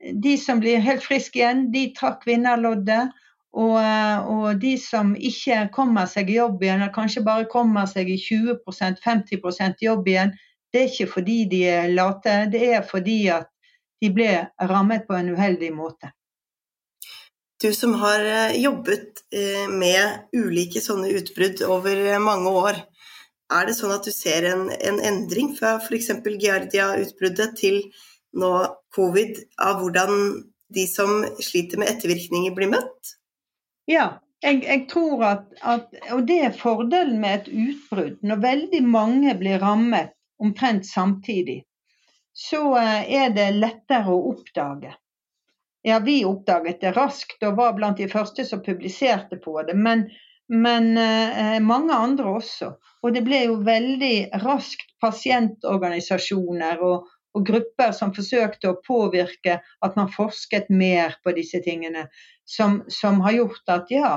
de 0.00 0.36
som 0.40 0.60
blir 0.62 0.80
helt 0.84 1.04
friske 1.04 1.40
igjen, 1.40 1.66
de 1.74 1.90
trakk 1.96 2.24
vinnerloddet. 2.28 3.10
Og, 3.50 3.76
eh, 3.82 4.28
og, 4.30 4.60
de 4.62 4.76
som 4.78 5.14
ikke 5.16 5.64
kommer 5.74 6.06
seg 6.06 6.30
i 6.30 6.38
jobb 6.38 6.62
igjen, 6.62 6.80
eller 6.80 6.94
kanskje 6.94 7.24
bare 7.26 7.48
kommer 7.50 7.88
seg 7.90 8.10
i 8.12 8.18
20-50 8.20 9.82
jobb 9.82 10.08
igjen, 10.08 10.36
det 10.70 10.84
er 10.84 10.92
ikke 10.92 11.10
fordi 11.16 11.38
de 11.50 11.64
er 11.66 11.90
late, 11.90 12.36
det 12.52 12.62
er 12.76 12.84
fordi 12.86 13.24
at 13.34 13.50
de 14.00 14.12
ble 14.14 14.30
rammet 14.70 15.02
på 15.08 15.18
en 15.18 15.32
uheldig 15.34 15.72
måte. 15.74 16.12
Du 17.60 17.72
som 17.74 17.96
har 18.00 18.22
eh, 18.24 18.60
jobbet 18.62 19.26
med 19.70 20.30
ulike 20.34 20.80
sånne 20.82 21.10
utbrudd 21.18 21.60
over 21.66 21.98
mange 22.22 22.54
år, 22.62 22.78
er 23.50 23.66
det 23.66 23.76
sånn 23.78 23.94
at 23.94 24.06
du 24.06 24.12
ser 24.14 24.46
en, 24.50 24.68
en 24.70 25.00
endring 25.02 25.52
fra 25.58 25.76
f.eks. 25.80 26.12
Giardia-utbruddet 26.24 27.56
til 27.58 27.82
nå 28.38 28.52
covid, 28.94 29.38
av 29.58 29.80
hvordan 29.80 30.12
de 30.70 30.86
som 30.86 31.24
sliter 31.42 31.80
med 31.82 31.90
ettervirkninger, 31.90 32.54
blir 32.54 32.70
møtt? 32.70 33.16
Ja, 33.90 34.20
jeg, 34.44 34.62
jeg 34.64 34.86
tror 34.88 35.24
at, 35.26 35.48
at, 35.60 35.90
Og 36.14 36.22
det 36.28 36.38
er 36.46 36.56
fordelen 36.56 37.18
med 37.20 37.42
et 37.42 37.50
utbrudd. 37.50 38.20
Når 38.22 38.44
veldig 38.44 38.82
mange 38.86 39.34
blir 39.40 39.60
rammet 39.60 40.14
omtrent 40.40 40.86
samtidig, 40.88 41.64
så 42.32 42.76
eh, 42.80 43.10
er 43.20 43.34
det 43.36 43.50
lettere 43.58 44.14
å 44.14 44.30
oppdage. 44.30 44.94
Ja, 45.84 45.98
vi 46.04 46.22
oppdaget 46.28 46.80
det 46.84 46.94
raskt 46.96 47.42
og 47.44 47.58
var 47.58 47.74
blant 47.76 48.00
de 48.00 48.08
første 48.08 48.44
som 48.48 48.62
publiserte 48.64 49.40
på 49.40 49.58
det. 49.68 49.76
Men, 49.76 50.06
men 50.48 50.92
eh, 51.00 51.58
mange 51.64 51.96
andre 51.96 52.36
også. 52.40 52.74
Og 53.02 53.14
det 53.16 53.22
ble 53.24 53.44
jo 53.46 53.60
veldig 53.64 54.42
raskt 54.42 54.92
pasientorganisasjoner 55.00 56.82
og, 56.84 57.06
og, 57.36 57.46
grupper 57.46 57.94
som 57.96 58.12
forsøkte 58.16 58.72
å 58.72 58.80
påvirke 58.86 59.60
at 59.60 59.96
man 59.96 60.10
forsket 60.12 60.68
mer 60.68 61.16
på 61.24 61.32
disse 61.36 61.62
tingene. 61.64 62.08
Som, 62.44 62.82
som 62.90 63.20
har 63.24 63.36
gjort 63.38 63.72
at 63.72 63.92
ja, 63.94 64.12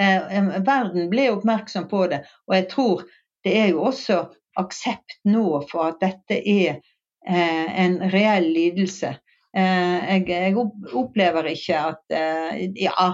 eh, 0.00 0.50
verden 0.64 1.10
ble 1.12 1.28
oppmerksom 1.34 1.88
på 1.90 2.06
det. 2.10 2.22
Og 2.48 2.56
jeg 2.56 2.68
tror 2.72 3.04
det 3.44 3.54
er 3.60 3.72
jo 3.74 3.84
også 3.90 4.22
aksept 4.58 5.20
nå 5.28 5.60
for 5.70 5.92
at 5.92 6.00
dette 6.02 6.38
er 6.40 6.80
eh, 7.28 7.68
en 7.84 7.98
reell 8.10 8.48
lidelse. 8.54 9.14
Eh, 9.56 9.98
jeg, 10.12 10.26
jeg, 10.28 10.56
opplever 10.98 11.52
ikke 11.52 11.84
at 11.92 12.14
eh, 12.14 12.66
Ja, 12.76 13.12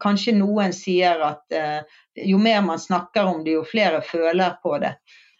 kanskje 0.00 0.34
noen 0.38 0.72
sier 0.72 1.20
at 1.24 1.54
eh, 1.54 1.80
jo 2.28 2.38
mer 2.40 2.62
man 2.64 2.80
snakker 2.80 3.28
om 3.28 3.42
det, 3.44 3.56
jo 3.58 3.64
flere 3.68 4.02
føler 4.02 4.56
på 4.62 4.78
det. 4.82 4.94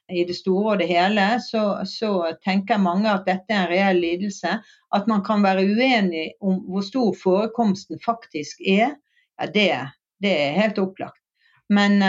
I 0.08 0.24
det 0.24 0.38
store 0.38 0.72
og 0.72 0.80
det 0.80 0.88
hele 0.88 1.24
så, 1.44 1.82
så 1.84 2.10
tenker 2.44 2.80
mange 2.80 3.10
at 3.12 3.26
dette 3.28 3.52
er 3.52 3.66
en 3.66 3.72
reell 3.72 4.00
lidelse. 4.00 4.54
At 4.96 5.08
man 5.10 5.20
kan 5.24 5.44
være 5.44 5.66
uenig 5.68 6.30
om 6.40 6.62
hvor 6.68 6.84
stor 6.86 7.12
forekomsten 7.16 8.00
faktisk 8.04 8.62
er, 8.64 8.94
ja, 9.36 9.48
det, 9.52 9.72
det 10.24 10.32
er 10.32 10.56
helt 10.62 10.80
opplagt. 10.80 11.20
Men, 11.68 12.00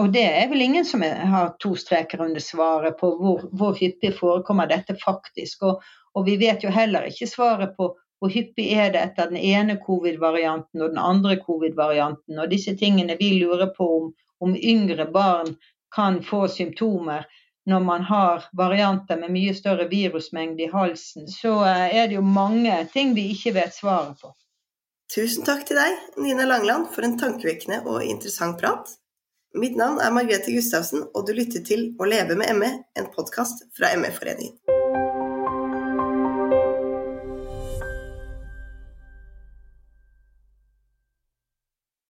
og 0.00 0.08
det 0.14 0.22
er 0.24 0.46
vel 0.48 0.64
ingen 0.64 0.86
som 0.88 1.02
har 1.04 1.50
to 1.60 1.74
streker 1.76 2.22
under 2.24 2.40
svaret 2.40 2.96
på 2.96 3.10
hvor, 3.20 3.42
hvor 3.52 3.76
hyppig 3.76 4.14
forekommer 4.16 4.70
dette 4.70 4.96
faktisk. 4.96 5.66
Og, 5.68 5.84
og 6.16 6.24
vi 6.24 6.38
vet 6.40 6.64
jo 6.64 6.72
heller 6.72 7.04
ikke 7.10 7.28
svaret 7.28 7.76
på 7.76 7.90
hvor 8.22 8.30
hyppig 8.30 8.68
er 8.78 8.92
det 8.94 9.00
etter 9.02 9.32
den 9.32 9.40
ene 9.42 9.74
covid-varianten 9.82 10.78
og 10.84 10.92
den 10.92 11.00
andre 11.02 11.34
covid-varianten. 11.42 12.38
Og 12.38 12.52
disse 12.52 12.76
tingene 12.78 13.16
vi 13.18 13.32
lurer 13.40 13.72
på 13.74 13.88
om, 13.96 14.12
om 14.38 14.52
yngre 14.54 15.08
barn 15.10 15.56
kan 15.94 16.20
få 16.22 16.44
symptomer 16.48 17.26
når 17.66 17.80
man 17.80 18.06
har 18.06 18.44
varianter 18.58 19.18
med 19.18 19.34
mye 19.34 19.54
større 19.54 19.88
virusmengde 19.90 20.64
i 20.64 20.70
halsen, 20.70 21.26
så 21.30 21.56
eh, 21.66 21.96
er 21.98 22.08
det 22.10 22.18
jo 22.18 22.24
mange 22.26 22.74
ting 22.94 23.14
vi 23.14 23.28
ikke 23.34 23.54
vet 23.58 23.74
svaret 23.74 24.18
på. 24.22 24.32
Tusen 25.14 25.46
takk 25.46 25.66
til 25.68 25.78
deg, 25.78 25.98
Nina 26.22 26.46
Langland, 26.48 26.88
for 26.94 27.06
en 27.06 27.18
tankevekkende 27.20 27.82
og 27.84 28.06
interessant 28.06 28.58
prat. 28.62 28.94
Mitt 29.58 29.74
navn 29.76 29.98
er 30.00 30.14
Margrethe 30.14 30.54
Gustavsen, 30.54 31.04
og 31.12 31.26
du 31.28 31.34
lytter 31.36 31.66
til 31.66 31.90
Å 32.00 32.08
leve 32.08 32.38
med 32.38 32.54
ME, 32.56 32.70
en 32.98 33.10
podkast 33.14 33.66
fra 33.76 33.92
ME-foreningen. 33.98 34.81